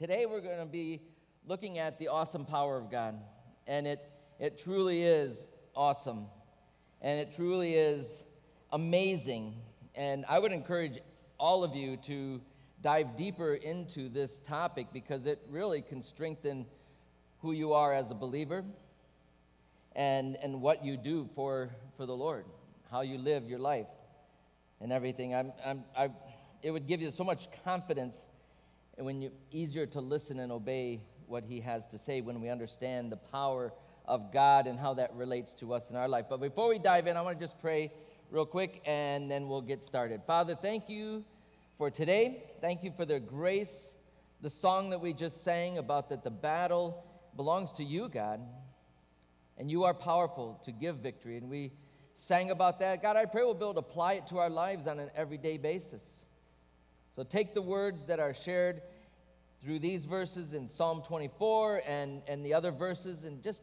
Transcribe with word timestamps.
Today 0.00 0.24
we're 0.24 0.40
going 0.40 0.60
to 0.60 0.64
be 0.64 1.02
looking 1.46 1.76
at 1.76 1.98
the 1.98 2.08
awesome 2.08 2.46
power 2.46 2.78
of 2.78 2.90
God. 2.90 3.20
And 3.66 3.86
it, 3.86 4.10
it 4.38 4.58
truly 4.58 5.02
is 5.02 5.36
awesome. 5.76 6.24
And 7.02 7.20
it 7.20 7.36
truly 7.36 7.74
is 7.74 8.08
amazing. 8.72 9.56
And 9.94 10.24
I 10.26 10.38
would 10.38 10.52
encourage 10.52 11.00
all 11.36 11.64
of 11.64 11.76
you 11.76 11.98
to 12.06 12.40
dive 12.80 13.14
deeper 13.18 13.56
into 13.56 14.08
this 14.08 14.40
topic 14.48 14.86
because 14.90 15.26
it 15.26 15.38
really 15.50 15.82
can 15.82 16.02
strengthen 16.02 16.64
who 17.42 17.52
you 17.52 17.74
are 17.74 17.92
as 17.92 18.10
a 18.10 18.14
believer 18.14 18.64
and, 19.94 20.38
and 20.42 20.62
what 20.62 20.82
you 20.82 20.96
do 20.96 21.28
for, 21.34 21.68
for 21.98 22.06
the 22.06 22.16
Lord, 22.16 22.46
how 22.90 23.02
you 23.02 23.18
live 23.18 23.50
your 23.50 23.58
life 23.58 23.88
and 24.80 24.92
everything. 24.92 25.34
I'm, 25.34 25.52
I'm, 25.62 25.84
I, 25.94 26.08
it 26.62 26.70
would 26.70 26.86
give 26.86 27.02
you 27.02 27.10
so 27.10 27.22
much 27.22 27.48
confidence 27.66 28.16
and 29.00 29.06
when 29.06 29.22
you 29.22 29.30
easier 29.50 29.86
to 29.86 29.98
listen 29.98 30.40
and 30.40 30.52
obey 30.52 31.00
what 31.26 31.42
he 31.42 31.58
has 31.58 31.86
to 31.90 31.98
say 31.98 32.20
when 32.20 32.38
we 32.38 32.50
understand 32.50 33.10
the 33.10 33.16
power 33.16 33.72
of 34.04 34.30
God 34.30 34.66
and 34.66 34.78
how 34.78 34.92
that 34.92 35.14
relates 35.14 35.54
to 35.54 35.72
us 35.72 35.88
in 35.88 35.96
our 35.96 36.06
life. 36.06 36.26
But 36.28 36.38
before 36.38 36.68
we 36.68 36.78
dive 36.78 37.06
in, 37.06 37.16
I 37.16 37.22
want 37.22 37.40
to 37.40 37.42
just 37.42 37.58
pray 37.62 37.90
real 38.30 38.44
quick 38.44 38.82
and 38.84 39.30
then 39.30 39.48
we'll 39.48 39.62
get 39.62 39.82
started. 39.82 40.20
Father, 40.26 40.54
thank 40.54 40.90
you 40.90 41.24
for 41.78 41.90
today. 41.90 42.44
Thank 42.60 42.84
you 42.84 42.92
for 42.94 43.06
the 43.06 43.18
grace, 43.18 43.72
the 44.42 44.50
song 44.50 44.90
that 44.90 45.00
we 45.00 45.14
just 45.14 45.42
sang 45.44 45.78
about 45.78 46.10
that 46.10 46.22
the 46.22 46.30
battle 46.30 47.02
belongs 47.36 47.72
to 47.78 47.82
you, 47.82 48.10
God. 48.10 48.42
And 49.56 49.70
you 49.70 49.84
are 49.84 49.94
powerful 49.94 50.60
to 50.66 50.72
give 50.72 50.96
victory. 50.96 51.38
And 51.38 51.48
we 51.48 51.72
sang 52.16 52.50
about 52.50 52.78
that. 52.80 53.00
God, 53.00 53.16
I 53.16 53.24
pray 53.24 53.44
we'll 53.44 53.54
be 53.54 53.64
able 53.64 53.72
to 53.72 53.78
apply 53.78 54.12
it 54.12 54.26
to 54.26 54.36
our 54.36 54.50
lives 54.50 54.86
on 54.86 54.98
an 54.98 55.08
everyday 55.16 55.56
basis. 55.56 56.02
So 57.14 57.24
take 57.24 57.54
the 57.54 57.62
words 57.62 58.06
that 58.06 58.20
are 58.20 58.34
shared 58.34 58.82
through 59.62 59.78
these 59.78 60.06
verses 60.06 60.54
in 60.54 60.68
Psalm 60.68 61.02
24 61.06 61.82
and, 61.86 62.22
and 62.26 62.44
the 62.44 62.54
other 62.54 62.70
verses 62.70 63.24
and 63.24 63.42
just 63.42 63.60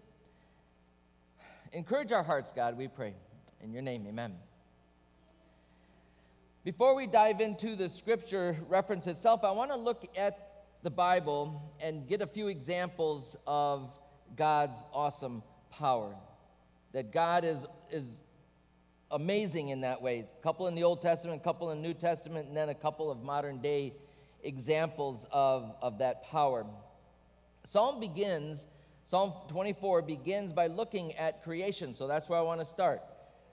encourage 1.73 2.11
our 2.11 2.23
hearts, 2.23 2.51
God, 2.55 2.77
we 2.77 2.87
pray. 2.87 3.13
In 3.61 3.73
your 3.73 3.81
name, 3.81 4.05
amen. 4.07 4.35
Before 6.63 6.95
we 6.95 7.07
dive 7.07 7.41
into 7.41 7.75
the 7.75 7.89
scripture 7.89 8.57
reference 8.67 9.07
itself, 9.07 9.43
I 9.43 9.51
want 9.51 9.71
to 9.71 9.77
look 9.77 10.05
at 10.15 10.65
the 10.83 10.89
Bible 10.91 11.73
and 11.79 12.07
get 12.07 12.21
a 12.21 12.27
few 12.27 12.47
examples 12.47 13.35
of 13.47 13.89
God's 14.35 14.79
awesome 14.93 15.41
power. 15.71 16.13
That 16.93 17.11
God 17.11 17.43
is, 17.43 17.65
is 17.91 18.21
amazing 19.09 19.69
in 19.69 19.81
that 19.81 20.01
way. 20.01 20.27
A 20.39 20.43
couple 20.43 20.67
in 20.67 20.75
the 20.75 20.83
Old 20.83 21.01
Testament, 21.01 21.41
a 21.41 21.43
couple 21.43 21.71
in 21.71 21.81
the 21.81 21.87
New 21.87 21.93
Testament, 21.93 22.47
and 22.47 22.55
then 22.55 22.69
a 22.69 22.75
couple 22.75 23.09
of 23.09 23.23
modern 23.23 23.59
day 23.59 23.93
examples 24.43 25.25
of, 25.31 25.75
of 25.81 25.99
that 25.99 26.23
power. 26.23 26.65
Psalm 27.63 27.99
begins, 27.99 28.65
Psalm 29.05 29.33
24 29.49 30.01
begins 30.03 30.51
by 30.51 30.67
looking 30.67 31.13
at 31.15 31.43
creation. 31.43 31.95
So 31.95 32.07
that's 32.07 32.29
where 32.29 32.39
I 32.39 32.41
want 32.41 32.61
to 32.61 32.65
start. 32.65 33.01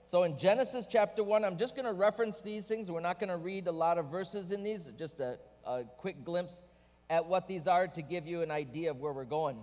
So 0.07 0.23
in 0.23 0.37
Genesis 0.37 0.85
chapter 0.89 1.23
1, 1.23 1.43
I'm 1.43 1.57
just 1.57 1.75
going 1.75 1.85
to 1.85 1.93
reference 1.93 2.39
these 2.41 2.65
things. 2.65 2.91
We're 2.91 2.99
not 2.99 3.19
going 3.19 3.29
to 3.29 3.37
read 3.37 3.67
a 3.67 3.71
lot 3.71 3.97
of 3.97 4.05
verses 4.11 4.51
in 4.51 4.63
these, 4.63 4.91
just 4.97 5.19
a, 5.19 5.37
a 5.65 5.83
quick 5.97 6.23
glimpse 6.23 6.57
at 7.09 7.25
what 7.25 7.47
these 7.47 7.67
are 7.67 7.87
to 7.87 8.01
give 8.01 8.27
you 8.27 8.41
an 8.41 8.51
idea 8.51 8.91
of 8.91 8.97
where 8.97 9.13
we're 9.13 9.25
going. 9.25 9.57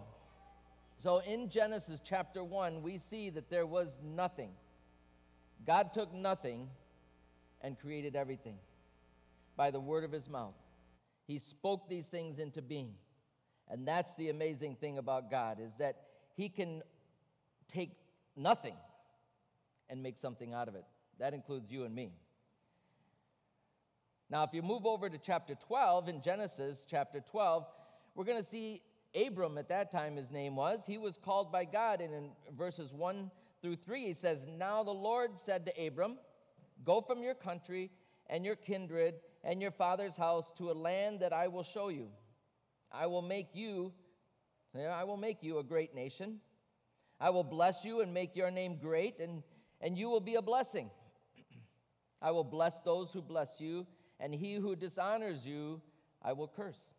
So 0.98 1.18
in 1.18 1.48
Genesis 1.48 2.00
chapter 2.04 2.44
1, 2.44 2.82
we 2.82 3.00
see 3.10 3.30
that 3.30 3.50
there 3.50 3.66
was 3.66 3.88
nothing. 4.04 4.50
God 5.66 5.92
took 5.92 6.12
nothing 6.12 6.68
and 7.60 7.78
created 7.78 8.16
everything 8.16 8.56
by 9.56 9.70
the 9.70 9.80
word 9.80 10.04
of 10.04 10.12
his 10.12 10.28
mouth. 10.28 10.54
He 11.26 11.38
spoke 11.38 11.88
these 11.88 12.06
things 12.06 12.38
into 12.38 12.62
being. 12.62 12.94
And 13.68 13.86
that's 13.86 14.12
the 14.16 14.28
amazing 14.28 14.76
thing 14.76 14.98
about 14.98 15.30
God 15.30 15.58
is 15.60 15.72
that 15.78 15.96
he 16.34 16.48
can 16.48 16.82
take 17.68 17.92
nothing 18.36 18.74
and 19.88 20.02
make 20.02 20.18
something 20.18 20.52
out 20.52 20.68
of 20.68 20.74
it. 20.74 20.84
That 21.18 21.34
includes 21.34 21.70
you 21.70 21.84
and 21.84 21.94
me. 21.94 22.12
Now, 24.30 24.44
if 24.44 24.50
you 24.52 24.62
move 24.62 24.86
over 24.86 25.10
to 25.10 25.18
chapter 25.18 25.54
12 25.54 26.08
in 26.08 26.22
Genesis 26.22 26.86
chapter 26.88 27.20
12, 27.30 27.66
we're 28.14 28.24
going 28.24 28.42
to 28.42 28.48
see 28.48 28.82
Abram 29.14 29.58
at 29.58 29.68
that 29.68 29.92
time 29.92 30.16
his 30.16 30.30
name 30.30 30.56
was. 30.56 30.80
He 30.86 30.96
was 30.96 31.18
called 31.22 31.52
by 31.52 31.66
God 31.66 32.00
and 32.00 32.14
in 32.14 32.30
verses 32.56 32.92
1 32.92 33.30
through 33.60 33.76
3 33.76 34.06
he 34.06 34.14
says, 34.14 34.38
"Now 34.48 34.82
the 34.82 34.90
Lord 34.90 35.32
said 35.44 35.66
to 35.66 35.86
Abram, 35.86 36.18
go 36.84 37.00
from 37.00 37.22
your 37.22 37.34
country 37.34 37.90
and 38.28 38.44
your 38.44 38.56
kindred 38.56 39.16
and 39.44 39.60
your 39.60 39.70
father's 39.70 40.16
house 40.16 40.52
to 40.58 40.70
a 40.70 40.72
land 40.72 41.20
that 41.20 41.32
I 41.32 41.48
will 41.48 41.64
show 41.64 41.88
you. 41.88 42.08
I 42.90 43.06
will 43.06 43.22
make 43.22 43.48
you 43.54 43.92
I 44.74 45.04
will 45.04 45.18
make 45.18 45.42
you 45.42 45.58
a 45.58 45.62
great 45.62 45.94
nation. 45.94 46.40
I 47.20 47.28
will 47.28 47.44
bless 47.44 47.84
you 47.84 48.00
and 48.00 48.14
make 48.14 48.34
your 48.34 48.50
name 48.50 48.78
great 48.80 49.18
and 49.18 49.42
and 49.80 49.98
you 49.98 50.08
will 50.08 50.20
be 50.20 50.36
a 50.36 50.42
blessing. 50.42 50.90
I 52.22 52.30
will 52.30 52.44
bless 52.44 52.80
those 52.82 53.12
who 53.12 53.20
bless 53.20 53.50
you 53.58 53.86
and 54.20 54.34
he 54.34 54.54
who 54.54 54.76
dishonors 54.76 55.44
you 55.44 55.80
I 56.22 56.32
will 56.32 56.48
curse. 56.48 56.94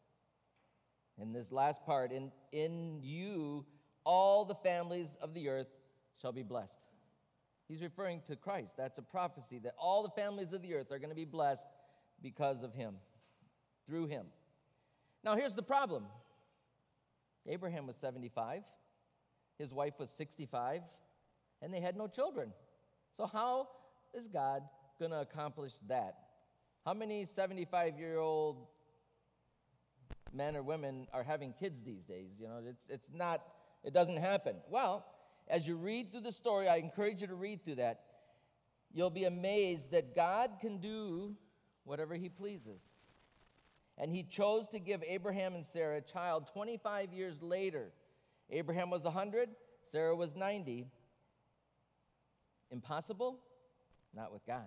In 1.17 1.31
this 1.31 1.51
last 1.51 1.83
part 1.85 2.11
in 2.11 2.31
in 2.51 2.99
you 3.01 3.65
all 4.05 4.45
the 4.45 4.55
families 4.55 5.07
of 5.21 5.33
the 5.33 5.49
earth 5.49 5.67
shall 6.21 6.33
be 6.33 6.43
blessed. 6.43 6.77
He's 7.67 7.81
referring 7.81 8.21
to 8.27 8.35
Christ. 8.35 8.73
That's 8.77 8.97
a 8.97 9.01
prophecy 9.01 9.59
that 9.63 9.73
all 9.79 10.03
the 10.03 10.09
families 10.09 10.51
of 10.53 10.61
the 10.61 10.75
earth 10.75 10.91
are 10.91 10.99
going 10.99 11.09
to 11.09 11.15
be 11.15 11.25
blessed 11.25 11.63
because 12.23 12.63
of 12.63 12.73
him, 12.73 12.95
through 13.85 14.07
him. 14.07 14.25
Now, 15.23 15.35
here's 15.35 15.53
the 15.53 15.63
problem 15.63 16.05
Abraham 17.47 17.85
was 17.85 17.97
75, 17.97 18.63
his 19.59 19.73
wife 19.73 19.93
was 19.99 20.09
65, 20.17 20.81
and 21.61 21.73
they 21.73 21.81
had 21.81 21.95
no 21.95 22.07
children. 22.07 22.51
So, 23.17 23.27
how 23.27 23.67
is 24.13 24.27
God 24.27 24.63
going 24.97 25.11
to 25.11 25.21
accomplish 25.21 25.73
that? 25.87 26.15
How 26.85 26.93
many 26.93 27.27
75 27.35 27.99
year 27.99 28.17
old 28.17 28.67
men 30.33 30.55
or 30.55 30.63
women 30.63 31.07
are 31.13 31.23
having 31.23 31.53
kids 31.53 31.81
these 31.85 32.03
days? 32.03 32.31
You 32.39 32.47
know, 32.47 32.59
it's, 32.65 32.83
it's 32.89 33.09
not, 33.13 33.41
it 33.83 33.93
doesn't 33.93 34.17
happen. 34.17 34.55
Well, 34.69 35.05
as 35.47 35.67
you 35.67 35.75
read 35.75 36.11
through 36.11 36.21
the 36.21 36.31
story, 36.31 36.67
I 36.67 36.77
encourage 36.77 37.21
you 37.21 37.27
to 37.27 37.35
read 37.35 37.63
through 37.63 37.75
that. 37.75 38.01
You'll 38.93 39.09
be 39.09 39.25
amazed 39.25 39.91
that 39.91 40.15
God 40.15 40.51
can 40.61 40.79
do 40.79 41.35
whatever 41.85 42.15
he 42.15 42.29
pleases. 42.29 42.81
And 43.97 44.11
he 44.11 44.23
chose 44.23 44.67
to 44.69 44.79
give 44.79 45.03
Abraham 45.07 45.55
and 45.55 45.65
Sarah 45.71 45.97
a 45.97 46.01
child 46.01 46.49
25 46.51 47.13
years 47.13 47.41
later. 47.41 47.91
Abraham 48.49 48.89
was 48.89 49.03
100, 49.03 49.49
Sarah 49.91 50.15
was 50.15 50.35
90. 50.35 50.87
Impossible? 52.71 53.39
Not 54.15 54.33
with 54.33 54.45
God. 54.45 54.65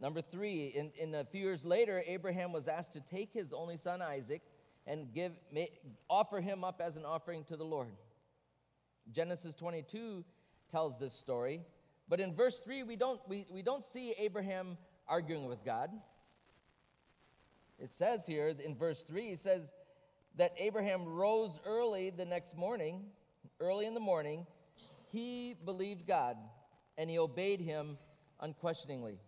Number 0.00 0.22
three, 0.22 0.68
in, 0.68 0.92
in 0.96 1.14
a 1.14 1.24
few 1.24 1.40
years 1.40 1.64
later, 1.64 2.02
Abraham 2.06 2.52
was 2.52 2.68
asked 2.68 2.92
to 2.92 3.00
take 3.00 3.32
his 3.32 3.52
only 3.52 3.76
son 3.82 4.00
Isaac 4.00 4.42
and 4.86 5.12
give, 5.12 5.32
offer 6.08 6.40
him 6.40 6.62
up 6.62 6.80
as 6.80 6.96
an 6.96 7.04
offering 7.04 7.44
to 7.44 7.56
the 7.56 7.64
Lord. 7.64 7.88
Genesis 9.12 9.54
22 9.56 10.24
tells 10.70 10.98
this 11.00 11.12
story. 11.12 11.62
But 12.08 12.20
in 12.20 12.34
verse 12.34 12.60
3, 12.64 12.84
we 12.84 12.96
don't, 12.96 13.20
we, 13.28 13.46
we 13.50 13.62
don't 13.62 13.84
see 13.84 14.14
Abraham 14.18 14.78
arguing 15.06 15.46
with 15.46 15.64
God. 15.64 15.90
It 17.78 17.90
says 17.98 18.26
here 18.26 18.48
in 18.48 18.74
verse 18.74 19.02
3, 19.02 19.28
it 19.28 19.42
says 19.42 19.62
that 20.36 20.52
Abraham 20.58 21.04
rose 21.04 21.60
early 21.66 22.10
the 22.10 22.24
next 22.24 22.56
morning, 22.56 23.02
early 23.60 23.86
in 23.86 23.94
the 23.94 24.00
morning. 24.00 24.46
He 25.12 25.54
believed 25.64 26.06
God 26.06 26.36
and 26.96 27.08
he 27.08 27.18
obeyed 27.18 27.60
him 27.60 27.98
unquestioningly. 28.40 29.18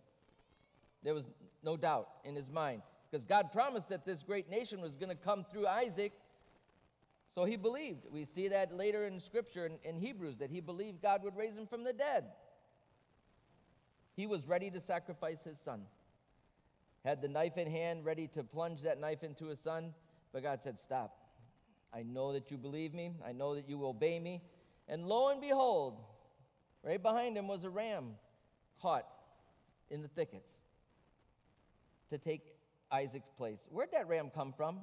There 1.02 1.14
was 1.14 1.24
no 1.62 1.76
doubt 1.76 2.08
in 2.24 2.34
his 2.34 2.50
mind 2.50 2.82
because 3.10 3.24
God 3.24 3.52
promised 3.52 3.88
that 3.88 4.04
this 4.04 4.22
great 4.22 4.48
nation 4.50 4.80
was 4.80 4.96
going 4.96 5.10
to 5.10 5.22
come 5.22 5.44
through 5.50 5.66
Isaac. 5.66 6.12
So 7.32 7.44
he 7.44 7.56
believed. 7.56 8.06
We 8.10 8.24
see 8.24 8.48
that 8.48 8.72
later 8.72 9.06
in 9.06 9.20
Scripture 9.20 9.66
in, 9.66 9.78
in 9.84 9.98
Hebrews 9.98 10.38
that 10.38 10.50
he 10.50 10.60
believed 10.60 11.02
God 11.02 11.22
would 11.22 11.36
raise 11.36 11.56
him 11.56 11.66
from 11.66 11.84
the 11.84 11.92
dead. 11.92 12.24
He 14.20 14.26
was 14.26 14.46
ready 14.46 14.70
to 14.72 14.82
sacrifice 14.82 15.38
his 15.42 15.56
son. 15.64 15.80
Had 17.06 17.22
the 17.22 17.28
knife 17.28 17.56
in 17.56 17.70
hand, 17.70 18.04
ready 18.04 18.26
to 18.34 18.44
plunge 18.44 18.82
that 18.82 19.00
knife 19.00 19.22
into 19.22 19.46
his 19.46 19.58
son, 19.58 19.94
but 20.30 20.42
God 20.42 20.60
said, 20.62 20.78
Stop. 20.78 21.16
I 21.90 22.02
know 22.02 22.34
that 22.34 22.50
you 22.50 22.58
believe 22.58 22.92
me. 22.92 23.14
I 23.26 23.32
know 23.32 23.54
that 23.54 23.66
you 23.66 23.82
obey 23.86 24.18
me. 24.18 24.42
And 24.88 25.06
lo 25.06 25.30
and 25.30 25.40
behold, 25.40 26.00
right 26.84 27.02
behind 27.02 27.34
him 27.34 27.48
was 27.48 27.64
a 27.64 27.70
ram 27.70 28.10
caught 28.82 29.06
in 29.88 30.02
the 30.02 30.08
thickets 30.08 30.52
to 32.10 32.18
take 32.18 32.42
Isaac's 32.92 33.30
place. 33.30 33.68
Where'd 33.70 33.92
that 33.92 34.06
ram 34.06 34.28
come 34.28 34.52
from? 34.52 34.80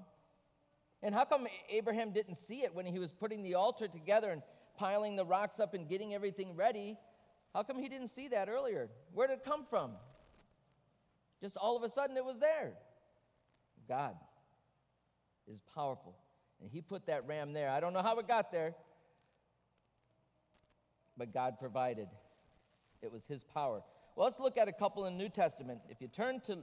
And 1.04 1.14
how 1.14 1.26
come 1.26 1.46
Abraham 1.70 2.12
didn't 2.12 2.40
see 2.48 2.64
it 2.64 2.74
when 2.74 2.88
he 2.88 2.98
was 2.98 3.12
putting 3.12 3.44
the 3.44 3.54
altar 3.54 3.88
together 3.88 4.32
and 4.32 4.42
piling 4.80 5.16
the 5.16 5.26
rocks 5.26 5.60
up 5.60 5.76
and 5.76 5.88
getting 5.88 6.16
everything 6.16 6.56
ready? 6.56 6.98
How 7.54 7.64
come 7.64 7.80
he 7.80 7.90
didn't 7.90 8.14
see 8.16 8.28
that 8.30 8.50
earlier? 8.50 8.90
Where 9.14 9.28
did 9.28 9.40
it 9.40 9.46
come 9.46 9.66
from? 9.70 9.92
Just 11.42 11.58
all 11.58 11.78
of 11.78 11.84
a 11.84 11.90
sudden 11.90 12.18
it 12.18 12.26
was 12.26 12.38
there. 12.40 12.74
God. 13.88 14.16
is 15.48 15.60
powerful. 15.74 16.16
And 16.62 16.70
he 16.70 16.82
put 16.82 17.06
that 17.08 17.28
ram 17.28 17.54
there. 17.54 17.70
I 17.70 17.80
don't 17.80 17.94
know 17.94 18.02
how 18.02 18.18
it 18.20 18.28
got 18.28 18.52
there, 18.52 18.74
but 21.18 21.34
God 21.34 21.60
provided. 21.60 22.08
It 23.02 23.12
was 23.12 23.22
his 23.28 23.44
power. 23.44 23.84
Well, 24.16 24.26
let's 24.26 24.40
look 24.40 24.58
at 24.58 24.68
a 24.68 24.74
couple 24.74 25.06
in 25.06 25.18
the 25.18 25.24
New 25.24 25.30
Testament. 25.30 25.82
If 25.90 26.02
you 26.02 26.08
turn 26.08 26.40
to 26.42 26.60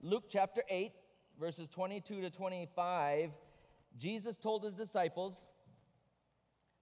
Luke 0.00 0.24
chapter 0.30 0.62
8, 0.68 0.92
verses 1.38 1.68
22 1.68 2.22
to 2.22 2.30
25, 2.30 3.30
Jesus 3.98 4.36
told 4.36 4.64
his 4.64 4.72
disciples, 4.72 5.36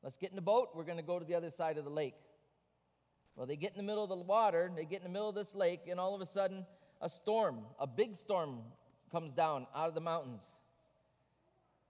Let's 0.02 0.16
get 0.16 0.30
in 0.30 0.36
the 0.36 0.42
boat. 0.42 0.70
We're 0.74 0.84
going 0.84 0.98
to 0.98 1.04
go 1.04 1.20
to 1.20 1.24
the 1.24 1.34
other 1.34 1.50
side 1.50 1.78
of 1.78 1.84
the 1.84 1.90
lake. 1.90 2.14
Well, 3.36 3.46
they 3.46 3.56
get 3.56 3.72
in 3.72 3.78
the 3.78 3.82
middle 3.82 4.02
of 4.02 4.10
the 4.10 4.16
water, 4.16 4.70
they 4.74 4.84
get 4.84 4.98
in 5.00 5.04
the 5.04 5.12
middle 5.12 5.28
of 5.28 5.34
this 5.34 5.54
lake, 5.54 5.82
and 5.90 5.98
all 5.98 6.14
of 6.14 6.20
a 6.20 6.26
sudden, 6.26 6.66
a 7.00 7.08
storm, 7.08 7.60
a 7.78 7.86
big 7.86 8.14
storm, 8.14 8.60
comes 9.10 9.32
down 9.32 9.66
out 9.74 9.88
of 9.88 9.94
the 9.94 10.00
mountains. 10.00 10.42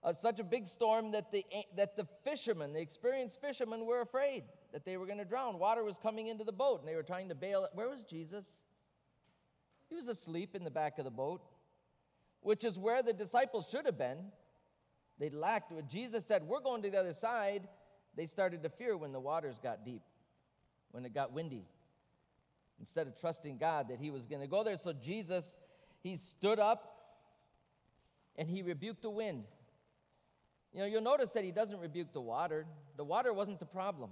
Uh, 0.05 0.13
such 0.21 0.41
a 0.41 0.45
big 0.45 0.67
storm 0.67 1.13
that 1.13 1.31
the, 1.31 1.45
that 1.77 1.97
the 1.97 2.07
fishermen, 2.25 2.73
the 2.73 2.81
experienced 2.81 3.41
fishermen, 3.41 3.87
were 3.87 4.01
afraid 4.01 4.43
that 4.73 4.85
they 4.85 4.97
were 4.97 5.07
going 5.07 5.19
to 5.19 5.25
drown. 5.25 5.59
Water 5.59 5.85
was 5.85 5.97
coming 6.03 6.27
into 6.27 6.43
the 6.43 6.53
boat, 6.53 6.81
and 6.81 6.89
they 6.89 6.97
were 6.97 7.05
trying 7.05 7.29
to 7.29 7.37
bail 7.37 7.65
it. 7.65 7.71
Where 7.75 7.89
was 7.89 8.03
Jesus? 8.03 8.45
He 9.89 9.95
was 9.95 10.09
asleep 10.09 10.57
in 10.57 10.65
the 10.65 10.71
back 10.71 10.99
of 10.99 11.05
the 11.05 11.11
boat, 11.11 11.43
which 12.41 12.65
is 12.65 12.79
where 12.79 13.03
the 13.03 13.13
disciples 13.13 13.67
should 13.71 13.87
have 13.87 13.99
been. 13.99 14.19
They 15.21 15.31
lacked. 15.31 15.71
When 15.71 15.87
Jesus 15.87 16.25
said, 16.27 16.43
We're 16.43 16.61
going 16.61 16.83
to 16.83 16.91
the 16.91 16.99
other 16.99 17.15
side, 17.15 17.69
they 18.17 18.27
started 18.27 18.63
to 18.65 18.71
fear 18.71 18.97
when 18.97 19.13
the 19.13 19.21
waters 19.21 19.57
got 19.63 19.85
deep, 19.85 20.03
when 20.93 21.05
it 21.05 21.13
got 21.13 21.33
windy. 21.33 21.67
Instead 22.81 23.07
of 23.07 23.19
trusting 23.21 23.59
God 23.59 23.89
that 23.89 23.99
He 23.99 24.11
was 24.11 24.27
going 24.27 24.41
to 24.41 24.47
go 24.47 24.65
there. 24.65 24.77
So 24.77 24.93
Jesus, 24.93 25.45
He 26.03 26.17
stood 26.17 26.59
up 26.59 26.99
and 28.37 28.49
He 28.49 28.63
rebuked 28.63 29.03
the 29.03 29.11
wind. 29.11 29.45
You 30.73 30.81
know, 30.81 30.87
you'll 30.87 31.03
notice 31.03 31.31
that 31.33 31.45
He 31.45 31.53
doesn't 31.53 31.79
rebuke 31.79 32.13
the 32.13 32.21
water. 32.21 32.67
The 32.97 33.05
water 33.05 33.33
wasn't 33.33 33.59
the 33.59 33.67
problem, 33.67 34.11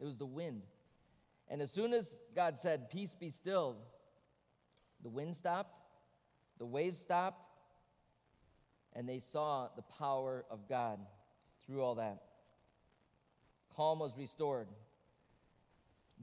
it 0.00 0.04
was 0.04 0.16
the 0.16 0.26
wind. 0.26 0.62
And 1.48 1.60
as 1.60 1.70
soon 1.70 1.92
as 1.92 2.06
God 2.34 2.56
said, 2.62 2.88
Peace 2.88 3.14
be 3.20 3.30
still, 3.30 3.76
the 5.02 5.10
wind 5.10 5.36
stopped, 5.36 5.74
the 6.58 6.64
waves 6.64 6.98
stopped, 6.98 7.44
and 8.94 9.06
they 9.06 9.20
saw 9.30 9.68
the 9.76 9.82
power 9.98 10.46
of 10.50 10.68
God 10.68 10.98
through 11.66 11.82
all 11.82 11.96
that 11.96 12.22
calm 13.76 13.98
was 13.98 14.16
restored. 14.16 14.68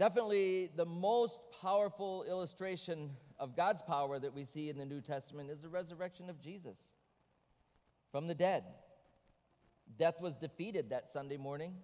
Definitely 0.01 0.71
the 0.75 0.86
most 0.88 1.39
powerful 1.62 2.24
illustration 2.24 3.12
of 3.38 3.56
God's 3.56 3.83
power 3.83 4.18
that 4.18 4.33
we 4.33 4.45
see 4.45 4.68
in 4.68 4.80
the 4.80 4.83
New 4.83 5.00
Testament 5.00 5.51
is 5.51 5.59
the 5.59 5.69
resurrection 5.69 6.27
of 6.27 6.42
Jesus 6.42 6.75
from 8.12 8.25
the 8.25 8.33
dead. 8.33 8.63
Death 10.00 10.15
was 10.19 10.33
defeated 10.33 10.89
that 10.89 11.12
Sunday 11.13 11.38
morning. 11.38 11.75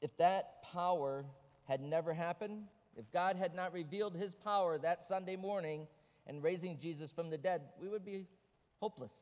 If 0.00 0.16
that 0.16 0.64
power 0.64 1.24
had 1.68 1.80
never 1.80 2.12
happened, 2.12 2.64
if 2.96 3.04
God 3.12 3.36
had 3.36 3.54
not 3.54 3.72
revealed 3.72 4.16
his 4.16 4.34
power 4.34 4.78
that 4.78 5.06
Sunday 5.06 5.36
morning 5.36 5.86
and 6.26 6.42
raising 6.42 6.80
Jesus 6.80 7.12
from 7.12 7.30
the 7.30 7.38
dead, 7.38 7.62
we 7.80 7.86
would 7.86 8.04
be 8.04 8.26
hopeless. 8.80 9.12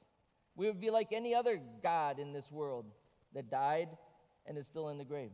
We 0.57 0.69
would 0.69 0.81
be 0.81 0.89
like 0.89 1.13
any 1.13 1.35
other 1.35 1.61
God 1.83 2.19
in 2.19 2.33
this 2.33 2.51
world 2.51 2.87
that 3.35 3.51
died 3.51 3.91
and 4.47 4.57
is 4.57 4.67
still 4.67 4.89
in 4.89 4.97
the 4.97 5.05
grave. 5.05 5.33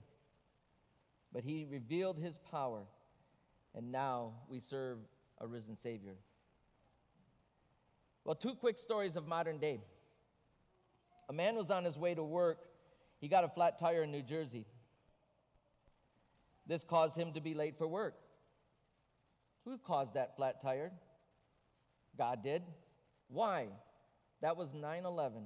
But 1.32 1.44
he 1.44 1.66
revealed 1.70 2.18
his 2.18 2.38
power, 2.50 2.82
and 3.74 3.92
now 3.92 4.32
we 4.48 4.60
serve 4.60 4.98
a 5.38 5.46
risen 5.46 5.76
Savior. 5.76 6.16
Well, 8.24 8.34
two 8.34 8.54
quick 8.54 8.78
stories 8.78 9.16
of 9.16 9.26
modern 9.26 9.58
day. 9.58 9.80
A 11.28 11.32
man 11.32 11.54
was 11.54 11.70
on 11.70 11.84
his 11.84 11.96
way 11.96 12.14
to 12.14 12.22
work. 12.22 12.58
He 13.20 13.28
got 13.28 13.44
a 13.44 13.48
flat 13.48 13.78
tire 13.78 14.02
in 14.02 14.10
New 14.10 14.22
Jersey. 14.22 14.66
This 16.66 16.84
caused 16.84 17.16
him 17.16 17.32
to 17.32 17.40
be 17.40 17.54
late 17.54 17.78
for 17.78 17.86
work. 17.86 18.14
Who 19.64 19.78
caused 19.78 20.14
that 20.14 20.36
flat 20.36 20.60
tire? 20.62 20.92
God 22.18 22.42
did. 22.42 22.62
Why? 23.28 23.68
That 24.42 24.56
was 24.56 24.68
9 24.74 25.04
11 25.04 25.44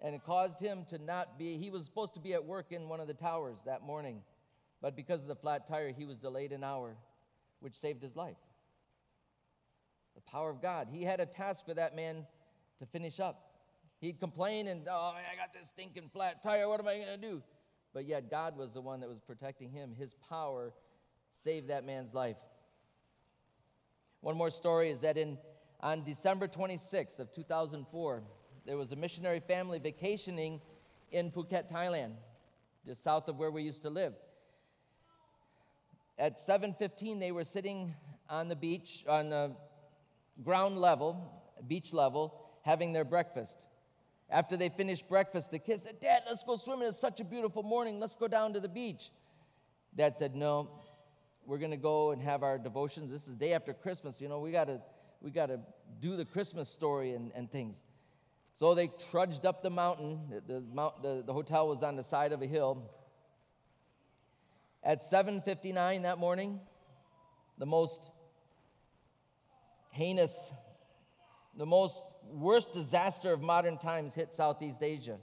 and 0.00 0.14
it 0.14 0.22
caused 0.24 0.60
him 0.60 0.84
to 0.90 0.98
not 0.98 1.38
be, 1.38 1.56
he 1.56 1.70
was 1.70 1.84
supposed 1.84 2.14
to 2.14 2.20
be 2.20 2.34
at 2.34 2.44
work 2.44 2.66
in 2.70 2.88
one 2.88 3.00
of 3.00 3.06
the 3.06 3.14
towers 3.14 3.56
that 3.64 3.82
morning, 3.82 4.22
but 4.82 4.94
because 4.94 5.22
of 5.22 5.28
the 5.28 5.36
flat 5.36 5.66
tire, 5.66 5.92
he 5.92 6.04
was 6.04 6.16
delayed 6.18 6.52
an 6.52 6.62
hour, 6.62 6.96
which 7.60 7.74
saved 7.74 8.02
his 8.02 8.14
life. 8.14 8.36
The 10.14 10.20
power 10.22 10.50
of 10.50 10.62
God. 10.62 10.88
He 10.90 11.02
had 11.02 11.20
a 11.20 11.26
task 11.26 11.64
for 11.66 11.74
that 11.74 11.96
man 11.96 12.26
to 12.78 12.86
finish 12.86 13.20
up. 13.20 13.50
He'd 14.00 14.20
complain 14.20 14.68
and, 14.68 14.86
oh, 14.90 15.12
I 15.14 15.36
got 15.36 15.54
this 15.58 15.70
stinking 15.70 16.10
flat 16.12 16.42
tire, 16.42 16.68
what 16.68 16.80
am 16.80 16.88
I 16.88 16.96
going 16.96 17.06
to 17.06 17.16
do? 17.16 17.42
But 17.94 18.04
yet, 18.04 18.30
God 18.30 18.58
was 18.58 18.72
the 18.72 18.80
one 18.82 19.00
that 19.00 19.08
was 19.08 19.20
protecting 19.20 19.70
him. 19.70 19.94
His 19.98 20.14
power 20.28 20.74
saved 21.42 21.70
that 21.70 21.84
man's 21.84 22.12
life. 22.12 22.36
One 24.20 24.36
more 24.36 24.50
story 24.50 24.90
is 24.90 24.98
that 25.00 25.16
in, 25.16 25.38
on 25.80 26.04
December 26.04 26.46
26th 26.46 27.18
of 27.18 27.32
2004, 27.32 28.22
there 28.66 28.76
was 28.76 28.90
a 28.92 28.96
missionary 28.96 29.40
family 29.40 29.78
vacationing 29.78 30.60
in 31.12 31.30
Phuket, 31.30 31.70
Thailand, 31.72 32.14
just 32.84 33.02
south 33.04 33.28
of 33.28 33.36
where 33.36 33.50
we 33.50 33.62
used 33.62 33.82
to 33.82 33.90
live. 33.90 34.12
At 36.18 36.38
7:15 36.40 37.20
they 37.20 37.30
were 37.30 37.44
sitting 37.44 37.94
on 38.28 38.48
the 38.48 38.56
beach 38.56 39.04
on 39.08 39.28
the 39.28 39.54
ground 40.42 40.78
level, 40.78 41.16
beach 41.68 41.92
level, 41.92 42.34
having 42.62 42.92
their 42.92 43.04
breakfast. 43.04 43.68
After 44.28 44.56
they 44.56 44.68
finished 44.68 45.08
breakfast, 45.08 45.52
the 45.52 45.60
kids 45.60 45.84
said, 45.84 46.00
"Dad, 46.00 46.24
let's 46.26 46.42
go 46.42 46.56
swimming. 46.56 46.88
It's 46.88 46.98
such 46.98 47.20
a 47.20 47.24
beautiful 47.24 47.62
morning. 47.62 48.00
Let's 48.00 48.14
go 48.14 48.26
down 48.26 48.52
to 48.54 48.60
the 48.60 48.68
beach." 48.68 49.12
Dad 49.94 50.18
said, 50.18 50.34
"No. 50.34 50.68
We're 51.44 51.58
going 51.58 51.70
to 51.70 51.76
go 51.76 52.10
and 52.10 52.20
have 52.20 52.42
our 52.42 52.58
devotions. 52.58 53.08
This 53.08 53.22
is 53.22 53.28
the 53.28 53.46
day 53.46 53.52
after 53.52 53.72
Christmas. 53.72 54.20
You 54.20 54.28
know, 54.28 54.40
we 54.40 54.50
got 54.50 54.64
to 54.64 54.82
we 55.20 55.30
got 55.30 55.46
to 55.46 55.60
do 56.00 56.16
the 56.16 56.24
Christmas 56.24 56.68
story 56.68 57.12
and, 57.12 57.30
and 57.36 57.48
things." 57.48 57.76
So 58.58 58.74
they 58.74 58.90
trudged 59.10 59.44
up 59.44 59.62
the 59.62 59.70
mountain. 59.70 60.42
The, 60.46 60.62
mount, 60.72 61.02
the, 61.02 61.22
the 61.24 61.32
hotel 61.32 61.68
was 61.68 61.82
on 61.82 61.94
the 61.94 62.04
side 62.04 62.32
of 62.32 62.40
a 62.40 62.46
hill. 62.46 62.90
At 64.82 65.02
7:59 65.10 66.02
that 66.02 66.18
morning, 66.18 66.60
the 67.58 67.66
most 67.66 68.10
heinous, 69.90 70.52
the 71.56 71.66
most 71.66 72.02
worst 72.30 72.72
disaster 72.72 73.32
of 73.32 73.42
modern 73.42 73.76
times 73.76 74.14
hit 74.14 74.32
Southeast 74.34 74.82
Asia. 74.82 75.18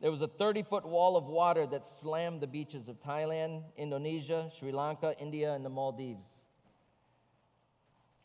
There 0.00 0.10
was 0.10 0.22
a 0.22 0.28
30 0.28 0.62
foot 0.62 0.86
wall 0.86 1.16
of 1.16 1.26
water 1.26 1.66
that 1.66 1.82
slammed 2.00 2.40
the 2.40 2.46
beaches 2.46 2.88
of 2.88 3.00
Thailand, 3.00 3.62
Indonesia, 3.76 4.50
Sri 4.58 4.72
Lanka, 4.72 5.14
India, 5.20 5.52
and 5.54 5.64
the 5.64 5.70
Maldives. 5.70 6.26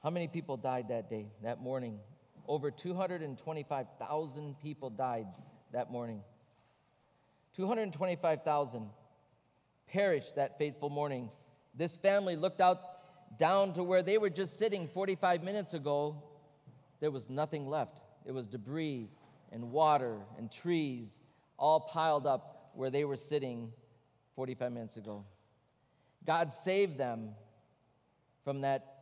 How 0.02 0.10
many 0.10 0.28
people 0.28 0.58
died 0.58 0.90
that 0.90 1.10
day, 1.10 1.28
that 1.42 1.62
morning, 1.62 2.00
over 2.48 2.72
225,000 2.72 4.60
people 4.62 4.90
died 4.90 5.28
that 5.72 5.92
morning. 5.92 6.22
225,000 7.56 8.90
perished 9.88 10.36
that 10.36 10.58
fateful 10.58 10.90
morning. 10.90 11.30
This 11.76 11.96
family 11.98 12.36
looked 12.36 12.62
out 12.62 12.80
down 13.38 13.74
to 13.74 13.84
where 13.84 14.04
they 14.04 14.18
were 14.18 14.30
just 14.30 14.58
sitting 14.58 14.88
45 14.88 15.44
minutes 15.44 15.74
ago. 15.74 16.22
There 17.00 17.12
was 17.12 17.30
nothing 17.30 17.68
left. 17.68 18.00
It 18.26 18.32
was 18.32 18.46
debris 18.46 19.10
and 19.52 19.72
water 19.72 20.20
and 20.38 20.52
trees 20.52 21.10
all 21.58 21.80
piled 21.80 22.26
up 22.26 22.72
where 22.76 22.90
they 22.90 23.06
were 23.06 23.18
sitting 23.18 23.72
45 24.36 24.72
minutes 24.72 24.98
ago. 24.98 25.24
God 26.26 26.54
saved 26.64 26.98
them 26.98 27.30
from 28.44 28.62
that 28.62 28.93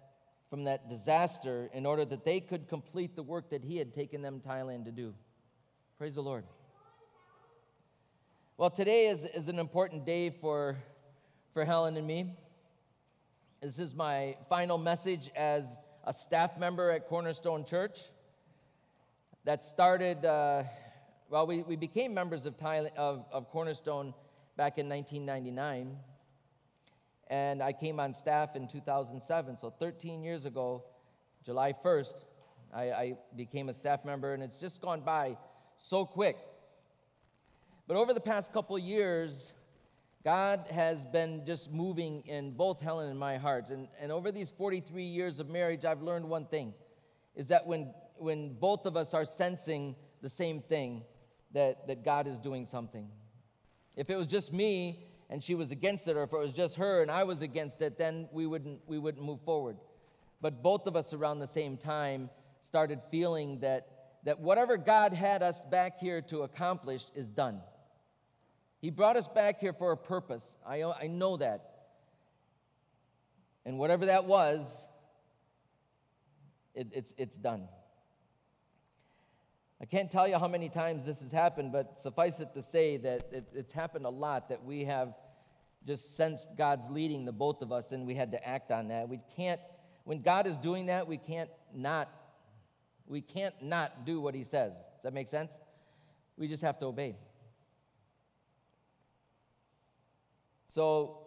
from 0.52 0.66
that 0.66 0.90
disaster 0.90 1.70
in 1.74 1.86
order 1.86 2.04
that 2.04 2.26
they 2.26 2.42
could 2.42 2.68
complete 2.68 3.16
the 3.16 3.24
work 3.24 3.50
that 3.52 3.64
He 3.64 3.78
had 3.78 3.96
taken 3.96 4.22
them 4.22 4.42
Thailand 4.46 4.84
to 4.84 4.92
do. 4.92 5.14
Praise 5.98 6.14
the 6.14 6.22
Lord. 6.22 6.44
Well, 8.58 8.70
today 8.70 9.08
is, 9.08 9.20
is 9.34 9.48
an 9.48 9.60
important 9.60 10.06
day 10.06 10.30
for, 10.30 10.76
for 11.54 11.64
Helen 11.64 11.96
and 11.96 12.06
me. 12.06 12.36
This 13.62 13.80
is 13.80 13.96
my 13.96 14.36
final 14.50 14.78
message 14.78 15.32
as 15.38 15.64
a 16.04 16.14
staff 16.14 16.58
member 16.60 16.92
at 16.92 17.08
Cornerstone 17.08 17.64
Church. 17.64 17.98
That 19.46 19.64
started, 19.64 20.26
uh, 20.26 20.64
well, 21.30 21.48
we, 21.48 21.64
we 21.64 21.78
became 21.78 22.14
members 22.14 22.46
of, 22.46 22.58
Thailand, 22.58 22.94
of, 22.98 23.24
of 23.32 23.50
Cornerstone 23.52 24.14
back 24.58 24.78
in 24.78 24.90
1999 24.90 25.96
and 27.32 27.64
I 27.64 27.72
came 27.72 27.98
on 28.00 28.14
staff 28.14 28.58
in 28.58 28.68
2007. 28.68 29.58
So 29.58 29.74
13 29.80 30.22
years 30.22 30.44
ago, 30.44 30.84
July 31.46 31.74
1st, 31.84 32.26
I, 32.74 32.84
I, 32.92 33.14
became 33.38 33.70
a 33.70 33.74
staff 33.74 34.04
member, 34.04 34.34
and 34.34 34.44
it's 34.44 34.60
just 34.60 34.82
gone 34.82 35.00
by 35.00 35.38
so 35.78 36.06
quick. 36.06 36.36
But 37.88 37.96
over 37.96 38.14
the 38.14 38.20
past 38.20 38.52
couple 38.52 38.78
years, 38.78 39.54
God 40.26 40.68
has 40.72 41.06
been 41.06 41.46
just 41.46 41.72
moving 41.72 42.22
in 42.28 42.52
both 42.52 42.82
Helen 42.82 43.10
and 43.10 43.18
my 43.18 43.38
hearts. 43.38 43.70
And, 43.70 43.88
and 44.00 44.12
over 44.12 44.32
these 44.32 44.52
43 44.52 45.04
years 45.04 45.40
of 45.40 45.50
marriage, 45.50 45.86
I've 45.86 46.02
learned 46.02 46.26
one 46.26 46.46
thing 46.46 46.74
is 47.36 47.48
that 47.48 47.66
when, 47.66 47.94
when 48.18 48.54
both 48.56 48.86
of 48.86 48.98
us 48.98 49.14
are 49.14 49.26
sensing 49.26 49.96
the 50.22 50.30
same 50.30 50.62
thing 50.62 51.04
that, 51.54 51.88
that 51.88 52.04
God 52.04 52.28
is 52.28 52.38
doing 52.38 52.68
something. 52.70 53.08
If 53.96 54.10
it 54.10 54.18
was 54.18 54.28
just 54.28 54.52
me 54.52 55.11
and 55.32 55.42
she 55.42 55.56
was 55.56 55.72
against 55.72 56.08
it, 56.10 56.18
or 56.18 56.24
if 56.24 56.34
it 56.34 56.38
was 56.38 56.52
just 56.52 56.76
her 56.76 57.02
and 57.02 57.10
I 57.10 57.24
was 57.24 57.42
against 57.42 57.82
it, 57.82 57.98
then 57.98 58.28
we 58.34 58.46
wouldn't, 58.46 58.82
we 58.86 59.00
wouldn't 59.00 59.26
move 59.26 59.40
forward. 59.46 59.78
But 60.42 60.62
both 60.62 60.88
of 60.88 60.98
us 60.98 61.14
around 61.14 61.40
the 61.40 61.48
same 61.48 61.78
time 61.78 62.30
started 62.66 63.00
feeling 63.10 63.62
that, 63.62 63.88
that 64.26 64.42
whatever 64.42 64.76
God 64.76 65.14
had 65.14 65.42
us 65.42 65.62
back 65.72 66.00
here 66.00 66.22
to 66.24 66.42
accomplish 66.42 67.04
is 67.16 67.30
done. 67.30 67.62
He 68.82 68.90
brought 68.90 69.16
us 69.16 69.28
back 69.28 69.62
here 69.62 69.72
for 69.72 69.94
a 69.94 69.98
purpose. 69.98 70.44
I, 70.68 70.84
I 70.84 71.08
know 71.08 71.38
that. 71.38 71.62
And 73.66 73.78
whatever 73.78 74.08
that 74.08 74.26
was, 74.26 74.66
it, 76.76 76.88
it's, 76.92 77.14
it's 77.18 77.38
done. 77.38 77.70
I 79.82 79.86
can't 79.86 80.12
tell 80.12 80.28
you 80.28 80.38
how 80.38 80.48
many 80.48 80.70
times 80.70 81.06
this 81.06 81.20
has 81.22 81.32
happened, 81.32 81.72
but 81.72 82.00
suffice 82.00 82.40
it 82.40 82.54
to 82.54 82.62
say 82.62 82.98
that 82.98 83.26
it, 83.32 83.46
it's 83.52 83.72
happened 83.72 84.06
a 84.06 84.10
lot 84.10 84.50
that 84.50 84.64
we 84.64 84.86
have 84.86 85.16
just 85.88 86.16
sensed 86.16 86.48
God's 86.56 86.88
leading 86.92 87.26
the 87.26 87.32
both 87.32 87.64
of 87.64 87.72
us 87.72 87.92
and 87.92 88.06
we 88.06 88.14
had 88.14 88.32
to 88.34 88.48
act 88.48 88.70
on 88.70 88.90
that. 88.90 89.10
We 89.10 89.20
can't, 89.36 89.60
when 90.04 90.22
God 90.22 90.46
is 90.46 90.56
doing 90.58 90.86
that, 90.86 91.08
we 91.08 91.18
can't 91.18 91.50
not, 91.74 92.10
we 93.08 93.22
can't 93.22 93.56
not 93.60 94.06
do 94.06 94.22
what 94.22 94.36
he 94.36 94.44
says. 94.44 94.72
Does 94.74 95.04
that 95.04 95.14
make 95.16 95.30
sense? 95.30 95.52
We 96.38 96.48
just 96.48 96.62
have 96.62 96.78
to 96.80 96.86
obey. 96.86 97.16
So 100.68 101.18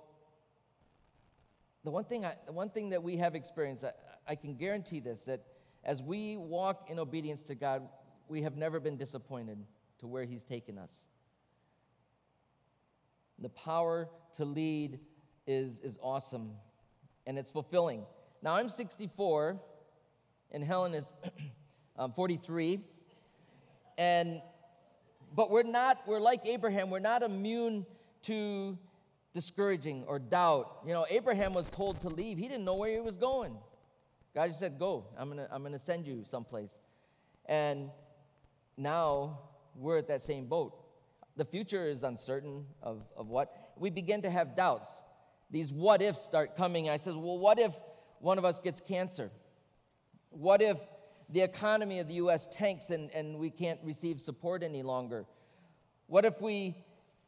the 1.82 1.90
one 1.90 2.04
thing, 2.04 2.24
I, 2.24 2.34
the 2.46 2.52
one 2.52 2.70
thing 2.70 2.90
that 2.90 3.02
we 3.02 3.16
have 3.16 3.34
experienced, 3.34 3.84
I, 3.84 3.92
I 4.28 4.36
can 4.36 4.54
guarantee 4.54 5.00
this, 5.00 5.22
that 5.22 5.44
as 5.82 6.00
we 6.00 6.36
walk 6.36 6.86
in 6.88 7.00
obedience 7.00 7.42
to 7.48 7.56
God, 7.56 7.82
we 8.28 8.42
have 8.42 8.56
never 8.56 8.80
been 8.80 8.96
disappointed 8.96 9.58
to 10.00 10.06
where 10.06 10.24
He's 10.24 10.42
taken 10.42 10.78
us. 10.78 10.90
The 13.38 13.48
power 13.48 14.08
to 14.36 14.44
lead 14.44 14.98
is, 15.46 15.72
is 15.82 15.98
awesome 16.02 16.52
and 17.26 17.38
it's 17.38 17.50
fulfilling. 17.50 18.04
Now, 18.42 18.56
I'm 18.56 18.68
64 18.68 19.58
and 20.52 20.64
Helen 20.64 20.94
is 20.94 21.04
um, 21.98 22.12
43. 22.12 22.80
And, 23.98 24.40
but 25.34 25.50
we're 25.50 25.62
not, 25.62 26.06
we're 26.06 26.20
like 26.20 26.46
Abraham, 26.46 26.90
we're 26.90 27.00
not 27.00 27.22
immune 27.22 27.86
to 28.22 28.78
discouraging 29.34 30.04
or 30.06 30.18
doubt. 30.18 30.78
You 30.86 30.92
know, 30.92 31.06
Abraham 31.10 31.52
was 31.54 31.68
told 31.68 32.00
to 32.02 32.08
leave, 32.08 32.38
he 32.38 32.48
didn't 32.48 32.64
know 32.64 32.76
where 32.76 32.92
he 32.92 33.00
was 33.00 33.16
going. 33.16 33.56
God 34.34 34.48
just 34.48 34.58
said, 34.58 34.78
Go, 34.78 35.04
I'm 35.18 35.28
gonna, 35.28 35.48
I'm 35.50 35.62
gonna 35.62 35.78
send 35.78 36.06
you 36.06 36.24
someplace. 36.28 36.70
And 37.46 37.90
now 38.76 39.38
we're 39.76 39.98
at 39.98 40.08
that 40.08 40.22
same 40.22 40.46
boat. 40.46 40.74
The 41.36 41.44
future 41.44 41.86
is 41.88 42.02
uncertain 42.02 42.64
of, 42.82 43.02
of 43.16 43.28
what. 43.28 43.72
We 43.76 43.90
begin 43.90 44.22
to 44.22 44.30
have 44.30 44.56
doubts. 44.56 44.88
These 45.50 45.72
what 45.72 46.00
ifs 46.00 46.22
start 46.22 46.56
coming. 46.56 46.88
I 46.88 46.96
says, 46.96 47.14
Well, 47.14 47.38
what 47.38 47.58
if 47.58 47.72
one 48.20 48.38
of 48.38 48.44
us 48.44 48.58
gets 48.60 48.80
cancer? 48.80 49.30
What 50.30 50.62
if 50.62 50.78
the 51.30 51.40
economy 51.40 52.00
of 52.00 52.08
the 52.08 52.14
U.S. 52.14 52.48
tanks 52.52 52.90
and, 52.90 53.10
and 53.12 53.38
we 53.38 53.50
can't 53.50 53.80
receive 53.82 54.20
support 54.20 54.62
any 54.62 54.82
longer? 54.82 55.26
What 56.06 56.24
if 56.24 56.40
we 56.40 56.76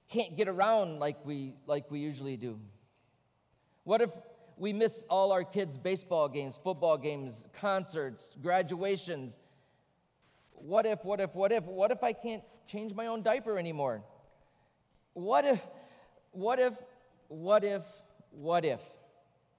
can't 0.09 0.37
get 0.37 0.49
around 0.49 0.99
like 0.99 1.25
we, 1.25 1.55
like 1.67 1.91
we 1.91 2.01
usually 2.01 2.37
do? 2.37 2.59
What 3.85 4.01
if 4.03 4.11
we 4.57 4.73
miss 4.73 4.93
all 5.09 5.33
our 5.33 5.45
kids' 5.45 5.77
baseball 5.77 6.29
games, 6.29 6.59
football 6.63 6.99
games, 6.99 7.33
concerts, 7.61 8.25
graduations? 8.43 9.35
What 10.57 10.87
if, 10.87 11.05
what 11.05 11.21
if, 11.21 11.35
what 11.35 11.53
if, 11.53 11.65
what 11.65 11.91
if 11.91 12.03
I 12.03 12.13
can't 12.13 12.43
change 12.67 12.95
my 12.95 13.07
own 13.07 13.23
diaper 13.23 13.59
anymore? 13.59 14.03
What 15.13 15.45
if, 15.45 15.61
what 16.33 16.59
if, 16.59 16.75
what 17.29 17.65
if, 17.65 17.83
what 18.31 18.65
if? 18.65 18.81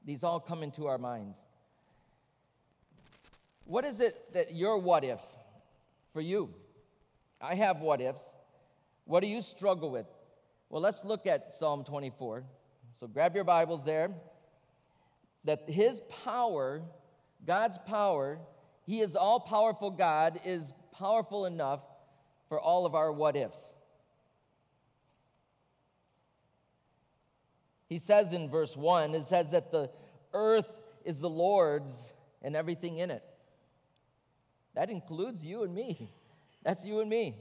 These 0.06 0.24
all 0.24 0.40
come 0.40 0.64
into 0.64 0.88
our 0.88 0.98
minds. 0.98 1.38
What 3.66 3.84
is 3.84 4.00
it 4.00 4.34
that 4.34 4.54
your 4.54 4.78
what 4.78 5.04
if 5.04 5.20
for 6.14 6.22
you? 6.22 6.50
I 7.42 7.56
have 7.56 7.82
what 7.82 8.02
ifs. 8.02 8.22
What 9.06 9.22
do 9.22 9.28
you 9.28 9.42
struggle 9.42 9.90
with? 9.90 10.06
Well, 10.70 10.82
let's 10.82 11.04
look 11.04 11.28
at 11.28 11.58
Psalm 11.58 11.84
24. 11.84 12.44
So 13.00 13.08
grab 13.08 13.36
your 13.36 13.44
Bibles 13.44 13.84
there. 13.86 14.12
That 15.44 15.64
his 15.68 16.02
power, 16.24 16.82
God's 17.46 17.78
power, 17.88 18.40
he 18.86 19.02
is 19.02 19.16
all 19.16 19.40
powerful 19.40 19.92
God, 19.92 20.40
is 20.44 20.62
powerful 20.98 21.46
enough 21.46 21.82
for 22.50 22.60
all 22.60 22.86
of 22.86 22.96
our 22.96 23.12
what 23.12 23.36
ifs. 23.36 23.60
He 27.88 28.00
says 28.00 28.34
in 28.34 28.50
verse 28.50 28.76
1, 28.76 29.16
it 29.16 29.28
says 29.28 29.50
that 29.52 29.72
the 29.72 29.90
earth 30.34 30.68
is 31.06 31.20
the 31.20 31.30
Lord's 31.30 31.96
and 32.42 32.56
everything 32.56 32.98
in 32.98 33.12
it. 33.12 33.24
That 34.76 34.90
includes 34.90 35.44
you 35.44 35.64
and 35.64 35.74
me. 35.74 36.10
That's 36.64 36.84
you 36.84 37.00
and 37.00 37.10
me. 37.10 37.38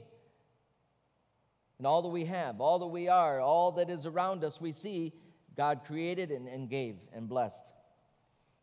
And 1.77 1.85
all 1.85 2.01
that 2.01 2.09
we 2.09 2.25
have, 2.25 2.61
all 2.61 2.79
that 2.79 2.87
we 2.87 3.07
are, 3.07 3.39
all 3.39 3.73
that 3.73 3.89
is 3.89 4.05
around 4.05 4.43
us, 4.43 4.59
we 4.59 4.71
see 4.71 5.13
God 5.55 5.81
created 5.85 6.31
and, 6.31 6.47
and 6.47 6.69
gave 6.69 6.95
and 7.13 7.27
blessed. 7.27 7.73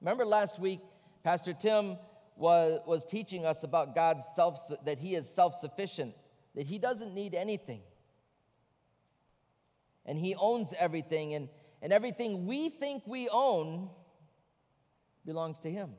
Remember 0.01 0.25
last 0.25 0.59
week, 0.59 0.81
Pastor 1.23 1.53
Tim 1.53 1.97
was, 2.37 2.81
was 2.87 3.05
teaching 3.05 3.47
us 3.47 3.63
about 3.63 3.95
God's 3.95 4.25
self, 4.35 4.59
that 4.85 4.99
He 4.99 5.15
is 5.15 5.29
self 5.29 5.55
sufficient, 5.61 6.15
that 6.55 6.67
He 6.67 6.79
doesn't 6.79 7.15
need 7.15 7.35
anything. 7.35 7.81
And 10.07 10.19
He 10.19 10.35
owns 10.35 10.69
everything, 10.79 11.35
and, 11.35 11.49
and 11.83 11.93
everything 11.93 12.47
we 12.47 12.69
think 12.69 13.03
we 13.07 13.29
own 13.29 13.89
belongs 15.25 15.59
to 15.61 15.71
Him. 15.71 15.91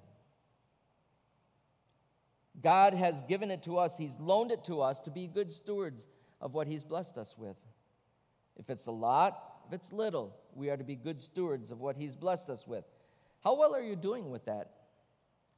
God 2.61 2.93
has 2.93 3.15
given 3.27 3.51
it 3.51 3.63
to 3.63 3.77
us, 3.77 3.93
He's 3.97 4.17
loaned 4.19 4.51
it 4.51 4.63
to 4.65 4.81
us 4.81 4.99
to 5.01 5.11
be 5.11 5.27
good 5.27 5.53
stewards 5.53 6.05
of 6.41 6.53
what 6.53 6.67
He's 6.67 6.83
blessed 6.83 7.17
us 7.17 7.35
with. 7.37 7.57
If 8.57 8.69
it's 8.69 8.85
a 8.85 8.91
lot, 8.91 9.37
if 9.67 9.73
it's 9.73 9.91
little, 9.91 10.35
we 10.53 10.69
are 10.69 10.77
to 10.77 10.83
be 10.83 10.95
good 10.95 11.21
stewards 11.21 11.71
of 11.71 11.79
what 11.79 11.97
He's 11.97 12.15
blessed 12.15 12.49
us 12.49 12.65
with. 12.67 12.85
How 13.43 13.55
well 13.55 13.75
are 13.75 13.81
you 13.81 13.95
doing 13.95 14.29
with 14.29 14.45
that? 14.45 14.71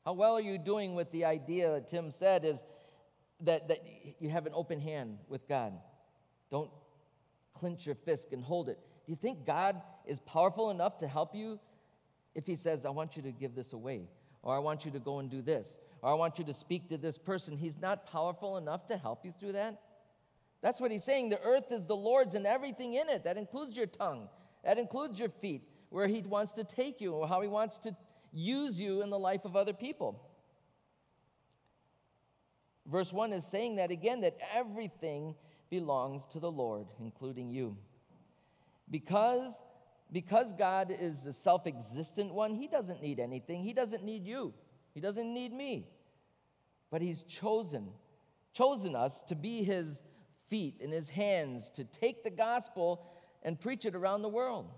How 0.07 0.13
well 0.13 0.37
are 0.37 0.41
you 0.41 0.57
doing 0.57 0.95
with 0.95 1.11
the 1.11 1.25
idea 1.25 1.69
that 1.69 1.89
Tim 1.89 2.11
said 2.11 2.45
is 2.45 2.55
that, 3.41 3.67
that 3.67 3.79
you 4.21 4.29
have 4.29 4.45
an 4.45 4.53
open 4.55 4.79
hand 4.79 5.17
with 5.27 5.45
God? 5.49 5.73
Don't 6.49 6.69
clench 7.53 7.85
your 7.85 7.95
fist 7.95 8.31
and 8.31 8.41
hold 8.41 8.69
it. 8.69 8.79
Do 9.05 9.11
you 9.11 9.17
think 9.17 9.45
God 9.45 9.81
is 10.05 10.21
powerful 10.21 10.71
enough 10.71 10.97
to 10.99 11.09
help 11.09 11.35
you 11.35 11.59
if 12.35 12.47
He 12.47 12.55
says, 12.55 12.85
I 12.85 12.89
want 12.89 13.17
you 13.17 13.21
to 13.23 13.33
give 13.33 13.53
this 13.53 13.73
away, 13.73 14.07
or 14.43 14.55
I 14.55 14.59
want 14.59 14.85
you 14.85 14.91
to 14.91 14.99
go 14.99 15.19
and 15.19 15.29
do 15.29 15.41
this, 15.41 15.67
or 16.01 16.09
I 16.09 16.13
want 16.13 16.39
you 16.39 16.45
to 16.45 16.53
speak 16.53 16.87
to 16.87 16.97
this 16.97 17.17
person? 17.17 17.57
He's 17.57 17.81
not 17.81 18.09
powerful 18.09 18.55
enough 18.55 18.87
to 18.87 18.95
help 18.95 19.25
you 19.25 19.33
through 19.37 19.51
that? 19.51 19.81
That's 20.61 20.79
what 20.79 20.89
He's 20.89 21.03
saying. 21.03 21.31
The 21.31 21.41
earth 21.41 21.69
is 21.69 21.83
the 21.83 21.97
Lord's 21.97 22.33
and 22.33 22.47
everything 22.47 22.93
in 22.93 23.09
it. 23.09 23.25
That 23.25 23.35
includes 23.35 23.75
your 23.75 23.87
tongue, 23.87 24.29
that 24.63 24.77
includes 24.77 25.19
your 25.19 25.31
feet, 25.41 25.67
where 25.89 26.07
He 26.07 26.21
wants 26.21 26.53
to 26.53 26.63
take 26.63 27.01
you, 27.01 27.11
or 27.11 27.27
how 27.27 27.41
He 27.41 27.49
wants 27.49 27.77
to 27.79 27.93
use 28.38 28.79
you 28.79 29.01
in 29.01 29.10
the 29.10 29.20
life 29.20 29.46
of 29.46 29.56
other 29.56 29.74
people. 29.74 30.22
Verse 32.86 33.12
1 33.12 33.34
is 33.34 33.44
saying 33.51 33.77
that 33.77 33.91
again, 33.91 34.22
that 34.22 34.38
everything 34.53 35.36
belongs 35.70 36.24
to 36.32 36.39
the 36.39 36.51
Lord, 36.51 36.88
including 37.00 37.50
you. 37.50 37.75
Because, 38.89 39.53
because 40.12 40.53
God 40.53 40.96
is 40.98 41.20
the 41.22 41.34
self 41.34 41.67
existent 41.67 42.34
one, 42.34 42.56
He 42.56 42.67
doesn't 42.67 43.01
need 43.01 43.20
anything. 43.20 43.63
He 43.63 43.74
doesn't 43.74 44.03
need 44.03 44.25
you. 44.25 44.53
He 44.94 45.01
doesn't 45.01 45.34
need 45.34 45.51
me. 45.51 45.89
But 46.89 47.01
He's 47.01 47.24
chosen, 47.24 47.89
chosen 48.53 48.96
us 48.96 49.24
to 49.27 49.36
be 49.36 49.63
His 49.63 49.98
feet 50.50 50.79
and 50.82 50.94
His 50.94 51.10
hands 51.10 51.70
to 51.75 51.84
take 51.84 52.24
the 52.24 52.29
gospel 52.29 53.06
and 53.44 53.60
preach 53.60 53.86
it 53.86 53.96
around 53.96 54.22
the 54.22 54.29
world. 54.29 54.72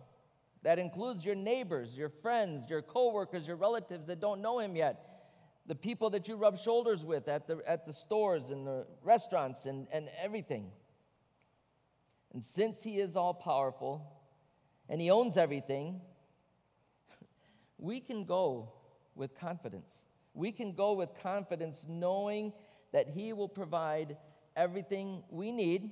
That 0.64 0.80
includes 0.80 1.24
your 1.24 1.36
neighbors, 1.36 1.96
your 1.96 2.10
friends, 2.10 2.70
your 2.70 2.82
coworkers, 2.82 3.48
your 3.48 3.56
relatives 3.56 4.06
that 4.08 4.20
don't 4.20 4.42
know 4.42 4.60
him 4.60 4.76
yet, 4.76 5.10
the 5.66 5.76
people 5.76 6.10
that 6.10 6.28
you 6.28 6.36
rub 6.36 6.60
shoulders 6.60 7.06
with 7.06 7.28
at 7.28 7.48
the, 7.48 7.62
at 7.66 7.86
the 7.86 7.94
stores 7.94 8.50
and 8.50 8.68
the 8.68 8.86
restaurants 9.04 9.66
and, 9.66 9.88
and 9.92 10.10
everything. 10.22 10.72
And 12.34 12.44
since 12.44 12.84
he 12.84 13.00
is 13.00 13.16
all 13.16 13.34
powerful 13.34 14.06
and 14.90 15.00
he 15.00 15.10
owns 15.12 15.38
everything, 15.38 16.02
we 17.78 18.00
can 18.00 18.26
go 18.26 18.74
with 19.16 19.38
confidence. 19.40 19.90
We 20.34 20.52
can 20.52 20.74
go 20.74 20.94
with 20.94 21.10
confidence 21.22 21.86
knowing 21.88 22.54
that 22.92 23.08
he 23.08 23.34
will 23.34 23.50
provide 23.50 24.18
everything 24.56 25.24
we 25.30 25.52
need 25.52 25.92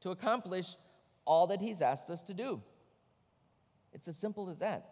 to 0.00 0.10
accomplish 0.10 0.76
all 1.24 1.46
that 1.48 1.60
he's 1.60 1.82
asked 1.82 2.08
us 2.10 2.22
to 2.22 2.34
do. 2.34 2.62
It's 3.92 4.08
as 4.08 4.16
simple 4.16 4.50
as 4.50 4.58
that. 4.58 4.88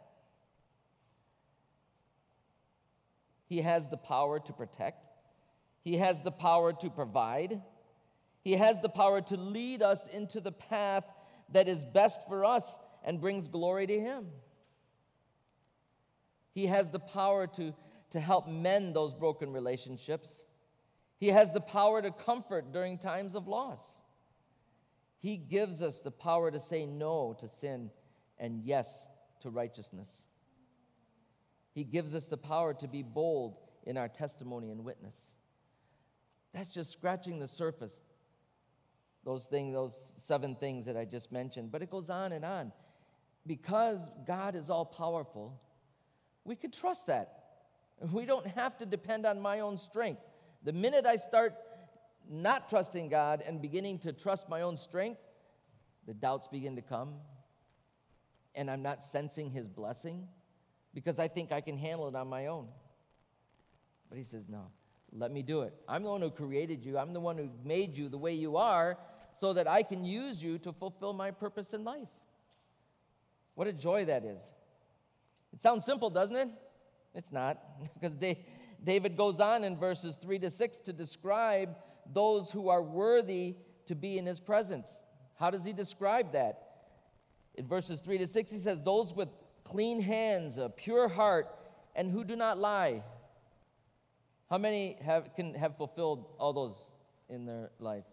He 3.48 3.62
has 3.62 3.88
the 3.88 3.96
power 3.96 4.38
to 4.40 4.52
protect, 4.52 5.06
He 5.82 5.96
has 5.96 6.22
the 6.22 6.30
power 6.30 6.72
to 6.72 6.90
provide. 6.90 7.62
He 8.42 8.52
has 8.54 8.80
the 8.80 8.88
power 8.88 9.20
to 9.20 9.36
lead 9.36 9.82
us 9.82 10.00
into 10.10 10.40
the 10.40 10.52
path 10.52 11.04
that 11.52 11.68
is 11.68 11.84
best 11.84 12.26
for 12.28 12.44
us 12.44 12.64
and 13.04 13.20
brings 13.20 13.46
glory 13.48 13.86
to 13.86 14.00
Him. 14.00 14.28
He 16.54 16.66
has 16.66 16.88
the 16.90 16.98
power 16.98 17.46
to, 17.46 17.74
to 18.10 18.20
help 18.20 18.48
mend 18.48 18.94
those 18.94 19.12
broken 19.12 19.52
relationships. 19.52 20.30
He 21.18 21.28
has 21.28 21.52
the 21.52 21.60
power 21.60 22.00
to 22.00 22.10
comfort 22.10 22.72
during 22.72 22.96
times 22.96 23.34
of 23.34 23.48
loss. 23.48 23.84
He 25.18 25.36
gives 25.36 25.82
us 25.82 25.98
the 25.98 26.10
power 26.10 26.50
to 26.50 26.60
say 26.60 26.86
no 26.86 27.36
to 27.40 27.48
sin 27.60 27.90
and 28.38 28.62
yes 28.64 28.86
to 29.40 29.50
righteousness. 29.50 30.08
He 31.74 31.84
gives 31.84 32.14
us 32.14 32.26
the 32.26 32.36
power 32.36 32.74
to 32.74 32.88
be 32.88 33.02
bold 33.02 33.56
in 33.84 33.96
our 33.96 34.08
testimony 34.08 34.70
and 34.70 34.84
witness. 34.84 35.14
That's 36.52 36.70
just 36.70 36.92
scratching 36.92 37.38
the 37.38 37.48
surface. 37.48 37.94
Those 39.24 39.44
things, 39.46 39.74
those 39.74 39.96
seven 40.26 40.56
things 40.56 40.86
that 40.86 40.96
I 40.96 41.04
just 41.04 41.30
mentioned, 41.30 41.70
but 41.70 41.82
it 41.82 41.90
goes 41.90 42.08
on 42.08 42.32
and 42.32 42.44
on. 42.44 42.72
Because 43.46 44.00
God 44.26 44.54
is 44.54 44.70
all 44.70 44.84
powerful, 44.84 45.60
we 46.44 46.56
could 46.56 46.72
trust 46.72 47.06
that. 47.06 47.34
We 48.12 48.26
don't 48.26 48.46
have 48.46 48.78
to 48.78 48.86
depend 48.86 49.26
on 49.26 49.40
my 49.40 49.60
own 49.60 49.76
strength. 49.76 50.22
The 50.62 50.72
minute 50.72 51.04
I 51.04 51.16
start 51.16 51.54
not 52.30 52.68
trusting 52.68 53.08
God 53.08 53.42
and 53.44 53.60
beginning 53.60 53.98
to 54.00 54.12
trust 54.12 54.48
my 54.48 54.62
own 54.62 54.76
strength, 54.76 55.20
the 56.06 56.14
doubts 56.14 56.46
begin 56.46 56.76
to 56.76 56.82
come. 56.82 57.14
And 58.58 58.68
I'm 58.68 58.82
not 58.82 59.04
sensing 59.12 59.50
His 59.50 59.68
blessing 59.68 60.26
because 60.92 61.20
I 61.20 61.28
think 61.28 61.52
I 61.52 61.60
can 61.60 61.78
handle 61.78 62.08
it 62.08 62.16
on 62.16 62.26
my 62.28 62.46
own. 62.46 62.66
But 64.08 64.18
He 64.18 64.24
says, 64.24 64.42
No, 64.48 64.66
let 65.12 65.30
me 65.30 65.42
do 65.42 65.62
it. 65.62 65.72
I'm 65.88 66.02
the 66.02 66.10
one 66.10 66.20
who 66.20 66.30
created 66.30 66.84
you, 66.84 66.98
I'm 66.98 67.12
the 67.12 67.20
one 67.20 67.38
who 67.38 67.48
made 67.64 67.96
you 67.96 68.08
the 68.08 68.18
way 68.18 68.34
you 68.34 68.56
are 68.56 68.98
so 69.38 69.52
that 69.52 69.68
I 69.68 69.84
can 69.84 70.04
use 70.04 70.42
you 70.42 70.58
to 70.58 70.72
fulfill 70.72 71.12
my 71.12 71.30
purpose 71.30 71.68
in 71.72 71.84
life. 71.84 72.08
What 73.54 73.68
a 73.68 73.72
joy 73.72 74.06
that 74.06 74.24
is. 74.24 74.42
It 75.52 75.62
sounds 75.62 75.84
simple, 75.84 76.10
doesn't 76.10 76.36
it? 76.36 76.48
It's 77.14 77.30
not, 77.30 77.58
because 77.94 78.16
David 78.84 79.16
goes 79.16 79.38
on 79.38 79.62
in 79.62 79.76
verses 79.76 80.16
3 80.20 80.40
to 80.40 80.50
6 80.50 80.78
to 80.80 80.92
describe 80.92 81.76
those 82.12 82.50
who 82.50 82.68
are 82.68 82.82
worthy 82.82 83.54
to 83.86 83.94
be 83.94 84.18
in 84.18 84.26
his 84.26 84.40
presence. 84.40 84.86
How 85.38 85.50
does 85.50 85.64
he 85.64 85.72
describe 85.72 86.32
that? 86.32 86.67
In 87.58 87.66
verses 87.66 87.98
3 87.98 88.18
to 88.18 88.26
6, 88.28 88.50
he 88.52 88.58
says, 88.60 88.78
Those 88.84 89.12
with 89.12 89.28
clean 89.64 90.00
hands, 90.00 90.58
a 90.58 90.68
pure 90.68 91.08
heart, 91.08 91.48
and 91.96 92.08
who 92.08 92.22
do 92.22 92.36
not 92.36 92.56
lie. 92.56 93.02
How 94.48 94.58
many 94.58 94.96
have, 95.02 95.34
can 95.34 95.54
have 95.54 95.76
fulfilled 95.76 96.24
all 96.38 96.52
those 96.52 96.76
in 97.28 97.46
their 97.46 97.70
life? 97.80 98.04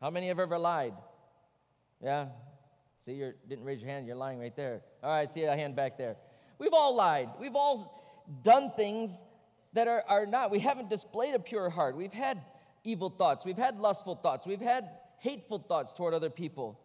How 0.00 0.10
many 0.10 0.26
have 0.26 0.40
ever 0.40 0.58
lied? 0.58 0.92
Yeah? 2.02 2.26
See, 3.06 3.12
you 3.12 3.32
didn't 3.48 3.64
raise 3.64 3.80
your 3.80 3.90
hand, 3.90 4.08
you're 4.08 4.16
lying 4.16 4.40
right 4.40 4.54
there. 4.56 4.82
All 5.04 5.10
right, 5.10 5.32
see 5.32 5.44
a 5.44 5.54
hand 5.54 5.76
back 5.76 5.96
there. 5.96 6.16
We've 6.58 6.72
all 6.72 6.96
lied. 6.96 7.28
We've 7.38 7.54
all 7.54 8.26
done 8.42 8.72
things 8.76 9.12
that 9.74 9.86
are, 9.86 10.02
are 10.08 10.26
not. 10.26 10.50
We 10.50 10.58
haven't 10.58 10.90
displayed 10.90 11.36
a 11.36 11.38
pure 11.38 11.70
heart. 11.70 11.96
We've 11.96 12.12
had 12.12 12.42
evil 12.82 13.08
thoughts. 13.08 13.44
We've 13.44 13.56
had 13.56 13.78
lustful 13.78 14.16
thoughts. 14.16 14.44
We've 14.44 14.60
had 14.60 14.90
hateful 15.18 15.60
thoughts 15.60 15.92
toward 15.92 16.12
other 16.12 16.28
people. 16.28 16.80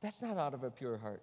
That's 0.00 0.22
not 0.22 0.38
out 0.38 0.54
of 0.54 0.62
a 0.62 0.70
pure 0.70 0.96
heart. 0.98 1.22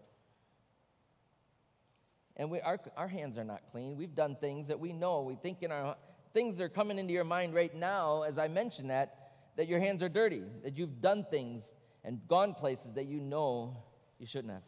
And 2.38 2.52
we, 2.52 2.60
our, 2.62 2.80
our 2.98 3.08
hands 3.08 3.38
are 3.38 3.44
not 3.44 3.62
clean. 3.72 3.96
We've 3.96 4.14
done 4.14 4.36
things 4.42 4.68
that 4.68 4.80
we 4.80 4.92
know. 4.92 5.22
We 5.22 5.36
think 5.36 5.64
in 5.64 5.72
our 5.72 5.96
things 6.34 6.60
are 6.60 6.68
coming 6.68 7.00
into 7.00 7.14
your 7.14 7.24
mind 7.24 7.54
right 7.54 7.74
now, 7.74 8.24
as 8.24 8.38
I 8.38 8.50
mentioned 8.50 8.90
that, 8.90 9.32
that 9.56 9.70
your 9.70 9.80
hands 9.80 10.04
are 10.04 10.10
dirty, 10.10 10.42
that 10.64 10.78
you've 10.78 11.00
done 11.00 11.26
things 11.32 11.64
and 12.04 12.20
gone 12.28 12.54
places 12.54 12.94
that 12.96 13.06
you 13.06 13.22
know 13.22 13.78
you 14.20 14.28
shouldn't 14.28 14.52
have. 14.52 14.64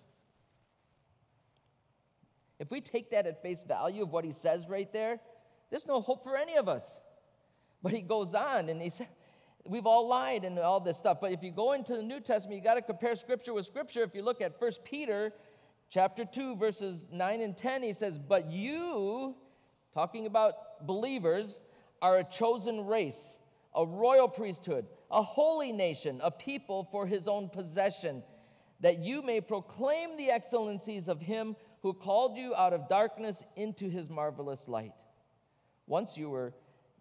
If 2.59 2.71
we 2.71 2.79
take 2.79 3.11
that 3.11 3.27
at 3.27 3.41
face 3.41 3.63
value 3.67 4.03
of 4.03 4.11
what 4.11 4.23
he 4.23 4.31
says 4.31 4.67
right 4.67 4.91
there, 4.93 5.19
there's 5.69 5.85
no 5.85 6.01
hope 6.01 6.23
for 6.23 6.37
any 6.37 6.55
of 6.55 6.69
us. 6.69 6.85
But 7.83 7.91
he 7.91 8.01
goes 8.01 8.33
on 8.33 8.69
and 8.69 8.81
he 8.81 8.89
says, 8.89 9.07
We've 9.67 9.85
all 9.85 10.07
lied 10.07 10.43
and 10.43 10.57
all 10.59 10.79
this 10.79 10.97
stuff. 10.97 11.17
But 11.21 11.31
if 11.31 11.43
you 11.43 11.51
go 11.51 11.73
into 11.73 11.95
the 11.95 12.03
New 12.03 12.19
Testament, 12.19 12.57
you 12.57 12.63
got 12.63 12.75
to 12.75 12.81
compare 12.81 13.15
scripture 13.15 13.53
with 13.53 13.65
scripture. 13.65 14.03
If 14.03 14.15
you 14.15 14.21
look 14.21 14.41
at 14.41 14.59
1 14.59 14.71
Peter 14.83 15.33
chapter 15.89 16.25
2, 16.25 16.55
verses 16.55 17.05
9 17.11 17.41
and 17.41 17.55
10, 17.55 17.83
he 17.83 17.93
says, 17.93 18.17
But 18.17 18.49
you, 18.49 19.35
talking 19.93 20.25
about 20.25 20.85
believers, 20.85 21.59
are 22.01 22.17
a 22.17 22.23
chosen 22.23 22.85
race, 22.85 23.39
a 23.75 23.85
royal 23.85 24.27
priesthood, 24.27 24.85
a 25.11 25.21
holy 25.21 25.71
nation, 25.71 26.19
a 26.23 26.31
people 26.31 26.87
for 26.91 27.07
his 27.07 27.27
own 27.27 27.49
possession, 27.49 28.23
that 28.81 28.99
you 28.99 29.21
may 29.21 29.41
proclaim 29.41 30.17
the 30.17 30.29
excellencies 30.29 31.07
of 31.07 31.19
him 31.19 31.55
who 31.81 31.93
called 31.93 32.37
you 32.37 32.53
out 32.55 32.73
of 32.73 32.87
darkness 32.87 33.43
into 33.55 33.89
his 33.89 34.09
marvelous 34.09 34.67
light. 34.67 34.93
Once 35.87 36.17
you 36.17 36.29
were 36.29 36.53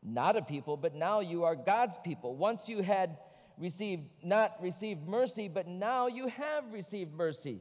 not 0.02 0.37
a 0.37 0.42
people, 0.42 0.76
but 0.76 0.94
now 0.94 1.20
you 1.20 1.44
are 1.44 1.56
God's 1.56 1.98
people. 2.04 2.37
Once 2.37 2.68
you 2.68 2.82
had 2.82 3.18
received, 3.59 4.04
not 4.22 4.56
received 4.61 5.06
mercy, 5.09 5.48
but 5.48 5.66
now 5.66 6.06
you 6.06 6.28
have 6.28 6.72
received 6.72 7.12
mercy. 7.14 7.61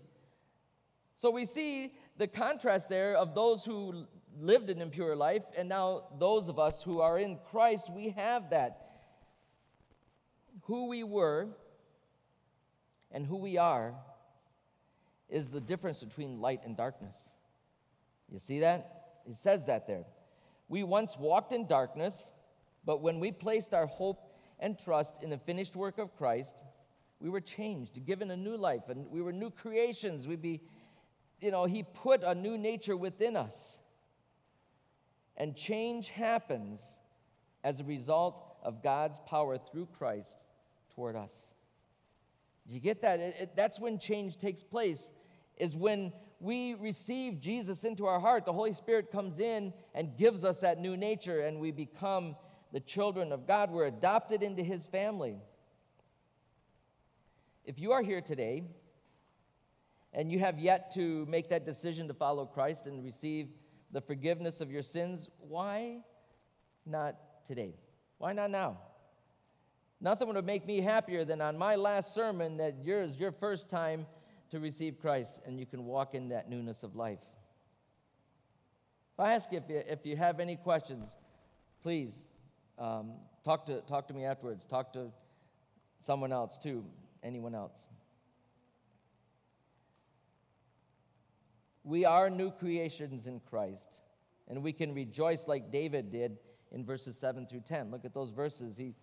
So 1.18 1.32
we 1.32 1.46
see 1.46 1.94
the 2.18 2.28
contrast 2.28 2.90
there 2.90 3.16
of 3.16 3.34
those 3.34 3.64
who 3.66 4.06
lived 4.40 4.70
an 4.70 4.82
impure 4.82 5.16
life, 5.16 5.44
and 5.58 5.70
now 5.70 6.08
those 6.20 6.50
of 6.50 6.60
us 6.60 6.82
who 6.84 7.00
are 7.02 7.18
in 7.18 7.40
Christ, 7.52 7.90
we 7.90 8.10
have 8.10 8.50
that. 8.50 8.82
Who 10.64 10.88
we 10.88 11.04
were 11.04 11.48
and 13.12 13.26
who 13.26 13.38
we 13.38 13.58
are 13.58 13.94
is 15.30 15.50
the 15.50 15.62
difference 15.62 16.04
between 16.04 16.42
light 16.42 16.62
and 16.66 16.76
darkness. 16.76 17.16
You 18.32 18.40
see 18.40 18.60
that? 18.60 19.22
He 19.26 19.34
says 19.44 19.66
that 19.68 19.88
there. 19.88 20.06
We 20.68 20.84
once 20.84 21.16
walked 21.18 21.52
in 21.52 21.68
darkness, 21.68 22.16
but 22.86 23.02
when 23.02 23.20
we 23.20 23.32
placed 23.32 23.74
our 23.74 23.86
hope 23.86 24.20
and 24.60 24.78
trust 24.78 25.14
in 25.22 25.30
the 25.30 25.38
finished 25.38 25.76
work 25.76 25.98
of 25.98 26.16
Christ, 26.16 26.56
we 27.20 27.30
were 27.30 27.42
changed, 27.42 28.06
given 28.06 28.32
a 28.32 28.38
new 28.38 28.58
life, 28.58 28.90
and 28.90 29.10
we 29.10 29.22
were 29.22 29.32
new 29.32 29.50
creations. 29.50 30.28
We 30.28 30.36
be, 30.36 30.62
you 31.40 31.52
know, 31.52 31.66
He 31.66 31.84
put 31.84 32.24
a 32.24 32.36
new 32.36 32.58
nature 32.58 32.98
within 32.98 33.36
us. 33.36 33.56
And 35.38 35.56
change 35.56 36.10
happens 36.10 36.80
as 37.64 37.80
a 37.80 37.84
result 37.84 38.58
of 38.64 38.82
God's 38.82 39.20
power 39.28 39.58
through 39.58 39.88
Christ 39.98 40.36
toward 40.96 41.16
us. 41.16 41.32
You 42.66 42.80
get 42.80 43.02
that? 43.02 43.20
It, 43.20 43.36
it, 43.40 43.56
that's 43.56 43.80
when 43.80 44.00
change 44.00 44.38
takes 44.38 44.64
place, 44.64 45.10
is 45.58 45.76
when 45.76 46.12
we 46.46 46.76
receive 46.76 47.42
Jesus 47.42 47.84
into 47.84 48.06
our 48.06 48.20
heart, 48.20 48.46
the 48.46 48.54
Holy 48.54 48.74
Spirit 48.74 49.12
comes 49.12 49.40
in 49.40 49.74
and 49.96 50.16
gives 50.16 50.46
us 50.46 50.60
that 50.60 50.80
new 50.80 50.96
nature, 50.96 51.42
and 51.42 51.60
we 51.60 51.72
become 51.72 52.36
the 52.72 52.80
children 52.80 53.32
of 53.32 53.48
God. 53.48 53.72
We're 53.72 53.88
adopted 53.88 54.44
into 54.44 54.62
His 54.62 54.86
family. 54.86 55.38
If 57.66 57.80
you 57.80 57.94
are 57.94 58.04
here 58.04 58.22
today 58.22 58.64
and 60.14 60.32
you 60.32 60.38
have 60.38 60.60
yet 60.60 60.94
to 60.94 61.26
make 61.26 61.50
that 61.50 61.66
decision 61.66 62.08
to 62.10 62.14
follow 62.14 62.46
Christ 62.46 62.86
and 62.86 63.04
receive 63.04 63.48
the 63.92 64.02
forgiveness 64.02 64.62
of 64.62 64.70
your 64.70 64.84
sins, 64.84 65.30
why 65.40 65.98
not 66.86 67.16
today? 67.48 67.74
Why 68.20 68.34
not 68.34 68.52
now? 68.52 68.78
Nothing 70.00 70.28
would 70.28 70.46
make 70.46 70.68
me 70.68 70.82
happier 70.82 71.26
than 71.26 71.42
on 71.42 71.58
my 71.58 71.76
last 71.76 72.14
sermon 72.14 72.58
that 72.58 72.76
yours, 72.84 73.18
your 73.18 73.32
first 73.32 73.68
time 73.68 74.06
to 74.56 74.62
receive 74.62 74.98
Christ 75.02 75.38
and 75.46 75.60
you 75.60 75.66
can 75.66 75.84
walk 75.84 76.16
in 76.16 76.30
that 76.30 76.50
newness 76.50 76.82
of 76.82 76.96
life. 76.96 77.20
I 79.20 79.34
ask 79.34 79.52
if 79.52 79.64
you, 79.68 79.84
if 79.86 80.06
you 80.06 80.16
have 80.16 80.40
any 80.40 80.56
questions, 80.56 81.10
please 81.84 82.14
um, 82.80 83.12
talk, 83.44 83.66
to, 83.66 83.82
talk 83.82 84.08
to 84.08 84.14
me 84.14 84.24
afterwards. 84.24 84.66
Talk 84.66 84.94
to 84.94 85.12
someone 86.06 86.32
else 86.32 86.58
too, 86.58 86.86
anyone 87.22 87.54
else. 87.54 87.90
We 91.84 92.06
are 92.06 92.30
new 92.30 92.50
creations 92.50 93.26
in 93.28 93.42
Christ, 93.50 94.00
and 94.48 94.64
we 94.64 94.72
can 94.72 94.94
rejoice 94.94 95.42
like 95.48 95.70
David 95.70 96.12
did 96.12 96.38
in 96.72 96.86
verses 96.86 97.18
7 97.20 97.46
through 97.46 97.64
10. 97.68 97.92
Look 97.92 98.06
at 98.06 98.14
those 98.14 98.32
verses. 98.32 98.78
He, 98.78 98.94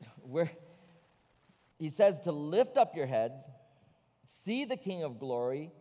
where, 0.22 0.50
he 1.78 1.90
says 1.90 2.18
to 2.24 2.32
lift 2.32 2.76
up 2.76 2.96
your 2.96 3.06
heads, 3.06 3.42
see 4.44 4.64
the 4.64 4.76
King 4.76 5.02
of 5.02 5.18
glory. 5.18 5.72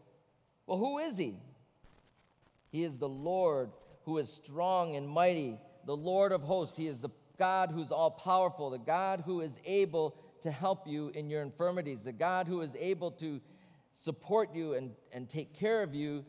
Well, 0.67 0.77
who 0.77 0.99
is 0.99 1.17
he? 1.17 1.35
He 2.71 2.83
is 2.83 2.97
the 2.97 3.09
Lord 3.09 3.71
who 4.03 4.17
is 4.17 4.31
strong 4.31 4.95
and 4.95 5.07
mighty, 5.07 5.57
the 5.85 5.95
Lord 5.95 6.31
of 6.31 6.41
hosts. 6.41 6.77
He 6.77 6.87
is 6.87 6.97
the 6.97 7.09
God 7.37 7.71
who's 7.71 7.91
all 7.91 8.11
powerful, 8.11 8.69
the 8.69 8.77
God 8.77 9.23
who 9.25 9.41
is 9.41 9.51
able 9.65 10.15
to 10.41 10.51
help 10.51 10.87
you 10.87 11.09
in 11.09 11.29
your 11.29 11.41
infirmities, 11.41 11.99
the 12.03 12.11
God 12.11 12.47
who 12.47 12.61
is 12.61 12.71
able 12.77 13.11
to 13.11 13.41
support 13.95 14.53
you 14.53 14.73
and, 14.73 14.91
and 15.11 15.29
take 15.29 15.53
care 15.57 15.81
of 15.81 15.95
you 15.95 16.25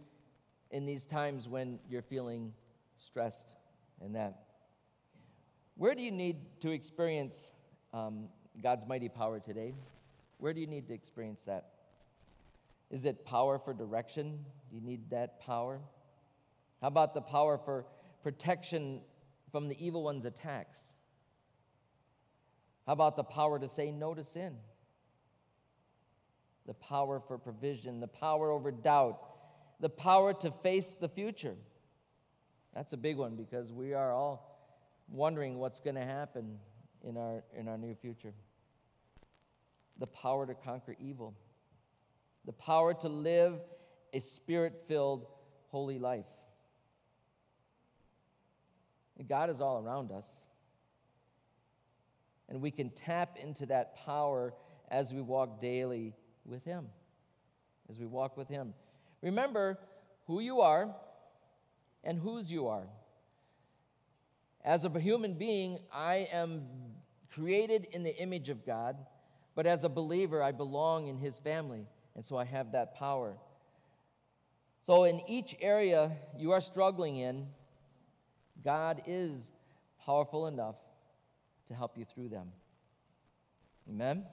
in 0.70 0.86
these 0.86 1.04
times 1.04 1.48
when 1.48 1.78
you're 1.88 2.02
feeling 2.02 2.52
stressed 2.96 3.56
and 4.00 4.14
that. 4.14 4.42
Where 5.76 5.94
do 5.94 6.02
you 6.02 6.12
need 6.12 6.36
to 6.60 6.70
experience 6.70 7.34
um, 7.92 8.28
God's 8.62 8.86
mighty 8.86 9.08
power 9.08 9.40
today? 9.40 9.74
Where 10.38 10.52
do 10.52 10.60
you 10.60 10.66
need 10.66 10.88
to 10.88 10.94
experience 10.94 11.40
that? 11.46 11.70
Is 12.90 13.04
it 13.04 13.24
power 13.24 13.58
for 13.58 13.74
direction? 13.74 14.44
Do 14.70 14.76
you 14.76 14.82
need 14.82 15.10
that 15.10 15.40
power? 15.40 15.80
How 16.80 16.88
about 16.88 17.14
the 17.14 17.20
power 17.20 17.58
for 17.64 17.84
protection 18.22 19.00
from 19.50 19.68
the 19.68 19.84
evil 19.84 20.02
one's 20.02 20.24
attacks? 20.24 20.78
How 22.86 22.92
about 22.92 23.16
the 23.16 23.24
power 23.24 23.58
to 23.58 23.68
say 23.68 23.90
no 23.90 24.14
to 24.14 24.24
sin? 24.24 24.54
The 26.66 26.74
power 26.74 27.20
for 27.26 27.38
provision, 27.38 28.00
the 28.00 28.08
power 28.08 28.50
over 28.50 28.70
doubt, 28.70 29.18
the 29.80 29.88
power 29.88 30.32
to 30.34 30.52
face 30.62 30.96
the 31.00 31.08
future. 31.08 31.54
That's 32.74 32.92
a 32.92 32.96
big 32.96 33.16
one 33.16 33.36
because 33.36 33.72
we 33.72 33.94
are 33.94 34.12
all 34.12 34.60
wondering 35.08 35.58
what's 35.58 35.80
going 35.80 35.96
to 35.96 36.04
happen 36.04 36.58
in 37.06 37.16
our, 37.16 37.42
in 37.56 37.68
our 37.68 37.78
near 37.78 37.94
future. 37.94 38.32
The 39.98 40.06
power 40.06 40.46
to 40.46 40.54
conquer 40.54 40.96
evil, 41.00 41.34
the 42.44 42.52
power 42.52 42.92
to 42.94 43.08
live 43.08 43.54
a 44.12 44.20
spirit 44.20 44.84
filled, 44.88 45.26
holy 45.68 45.98
life. 45.98 46.26
God 49.28 49.50
is 49.50 49.60
all 49.60 49.78
around 49.78 50.12
us. 50.12 50.26
And 52.48 52.60
we 52.60 52.70
can 52.70 52.90
tap 52.90 53.38
into 53.42 53.66
that 53.66 53.96
power 54.04 54.54
as 54.90 55.12
we 55.12 55.20
walk 55.20 55.60
daily 55.60 56.14
with 56.44 56.64
Him. 56.64 56.86
As 57.88 57.98
we 57.98 58.06
walk 58.06 58.36
with 58.36 58.48
Him. 58.48 58.74
Remember 59.22 59.78
who 60.26 60.40
you 60.40 60.60
are 60.60 60.94
and 62.04 62.18
whose 62.18 62.50
you 62.50 62.68
are. 62.68 62.86
As 64.64 64.84
a 64.84 65.00
human 65.00 65.34
being, 65.34 65.78
I 65.92 66.28
am 66.32 66.62
created 67.36 67.86
in 67.92 68.02
the 68.02 68.16
image 68.16 68.48
of 68.48 68.64
God, 68.64 68.96
but 69.54 69.66
as 69.66 69.84
a 69.84 69.88
believer, 69.88 70.42
I 70.42 70.52
belong 70.52 71.06
in 71.06 71.18
His 71.18 71.38
family, 71.38 71.86
and 72.14 72.24
so 72.24 72.36
I 72.36 72.44
have 72.44 72.72
that 72.72 72.94
power. 72.94 73.36
So, 74.84 75.04
in 75.04 75.20
each 75.28 75.54
area 75.60 76.12
you 76.38 76.52
are 76.52 76.60
struggling 76.60 77.16
in, 77.16 77.46
God 78.64 79.02
is 79.06 79.32
powerful 80.04 80.46
enough 80.46 80.76
to 81.68 81.74
help 81.74 81.98
you 81.98 82.04
through 82.04 82.28
them. 82.28 82.48
Amen? 83.88 84.24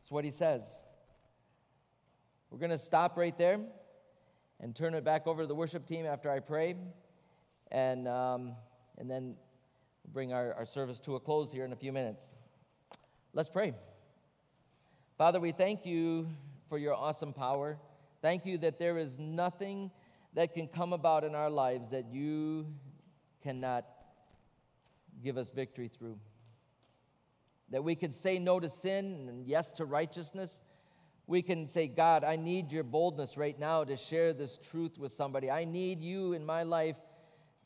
That's 0.00 0.10
what 0.10 0.24
he 0.24 0.30
says. 0.30 0.62
We're 2.50 2.58
going 2.58 2.70
to 2.70 2.78
stop 2.78 3.16
right 3.16 3.36
there 3.38 3.58
and 4.60 4.74
turn 4.74 4.94
it 4.94 5.04
back 5.04 5.26
over 5.26 5.42
to 5.42 5.46
the 5.46 5.54
worship 5.54 5.86
team 5.86 6.06
after 6.06 6.30
I 6.30 6.40
pray. 6.40 6.76
And, 7.70 8.06
um, 8.06 8.52
and 8.98 9.10
then 9.10 9.34
bring 10.12 10.32
our, 10.32 10.52
our 10.54 10.66
service 10.66 11.00
to 11.00 11.16
a 11.16 11.20
close 11.20 11.52
here 11.52 11.64
in 11.64 11.72
a 11.72 11.76
few 11.76 11.92
minutes. 11.92 12.22
Let's 13.32 13.48
pray. 13.48 13.74
Father, 15.18 15.40
we 15.40 15.52
thank 15.52 15.86
you 15.86 16.28
for 16.68 16.78
your 16.78 16.94
awesome 16.94 17.32
power. 17.32 17.78
Thank 18.22 18.46
you 18.46 18.58
that 18.58 18.78
there 18.78 18.98
is 18.98 19.18
nothing 19.18 19.90
that 20.34 20.54
can 20.54 20.66
come 20.68 20.92
about 20.92 21.24
in 21.24 21.34
our 21.34 21.50
lives 21.50 21.88
that 21.90 22.06
you 22.10 22.66
cannot 23.42 23.84
give 25.22 25.36
us 25.36 25.50
victory 25.50 25.88
through. 25.88 26.18
That 27.70 27.84
we 27.84 27.94
can 27.94 28.12
say 28.12 28.38
no 28.38 28.60
to 28.60 28.70
sin 28.82 29.26
and 29.28 29.46
yes 29.46 29.70
to 29.72 29.84
righteousness. 29.84 30.50
We 31.26 31.42
can 31.42 31.68
say, 31.68 31.88
God, 31.88 32.24
I 32.24 32.36
need 32.36 32.70
your 32.70 32.84
boldness 32.84 33.36
right 33.36 33.58
now 33.58 33.84
to 33.84 33.96
share 33.96 34.32
this 34.32 34.58
truth 34.70 34.98
with 34.98 35.12
somebody. 35.12 35.50
I 35.50 35.64
need 35.64 36.00
you 36.00 36.34
in 36.34 36.44
my 36.44 36.62
life 36.62 36.96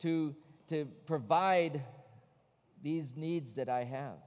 to, 0.01 0.35
to 0.69 0.87
provide 1.05 1.83
these 2.83 3.15
needs 3.15 3.53
that 3.53 3.69
I 3.69 3.83
have. 3.83 4.17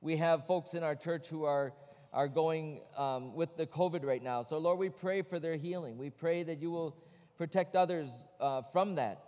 We 0.00 0.16
have 0.16 0.46
folks 0.46 0.74
in 0.74 0.82
our 0.82 0.94
church 0.94 1.26
who 1.26 1.44
are, 1.44 1.72
are 2.12 2.28
going 2.28 2.82
um, 2.96 3.34
with 3.34 3.56
the 3.56 3.66
COVID 3.66 4.04
right 4.04 4.22
now. 4.22 4.42
So, 4.42 4.58
Lord, 4.58 4.78
we 4.78 4.88
pray 4.88 5.22
for 5.22 5.40
their 5.40 5.56
healing. 5.56 5.98
We 5.98 6.10
pray 6.10 6.44
that 6.44 6.60
you 6.60 6.70
will 6.70 6.96
protect 7.36 7.74
others 7.74 8.08
uh, 8.40 8.62
from 8.72 8.94
that. 8.96 9.22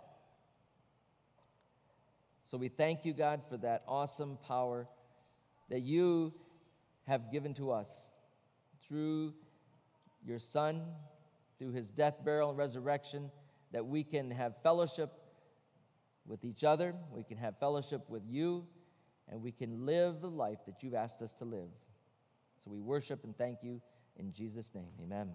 So 2.45 2.57
we 2.57 2.67
thank 2.67 3.05
you, 3.05 3.13
God, 3.13 3.41
for 3.49 3.57
that 3.57 3.83
awesome 3.87 4.37
power 4.45 4.87
that 5.69 5.81
you 5.81 6.33
have 7.07 7.31
given 7.31 7.53
to 7.53 7.71
us 7.71 7.87
through 8.85 9.33
your 10.25 10.39
Son, 10.39 10.81
through 11.57 11.71
his 11.71 11.87
death, 11.87 12.15
burial, 12.25 12.49
and 12.49 12.57
resurrection, 12.57 13.31
that 13.71 13.85
we 13.85 14.03
can 14.03 14.29
have 14.29 14.53
fellowship 14.63 15.13
with 16.27 16.43
each 16.43 16.63
other, 16.63 16.95
we 17.11 17.23
can 17.23 17.37
have 17.37 17.57
fellowship 17.59 18.09
with 18.09 18.23
you, 18.27 18.65
and 19.29 19.41
we 19.41 19.51
can 19.51 19.85
live 19.85 20.21
the 20.21 20.29
life 20.29 20.59
that 20.65 20.75
you've 20.81 20.93
asked 20.93 21.21
us 21.21 21.33
to 21.39 21.45
live. 21.45 21.69
So 22.63 22.71
we 22.71 22.79
worship 22.79 23.23
and 23.23 23.37
thank 23.37 23.59
you 23.63 23.81
in 24.17 24.33
Jesus' 24.33 24.69
name. 24.73 24.91
Amen. 25.01 25.31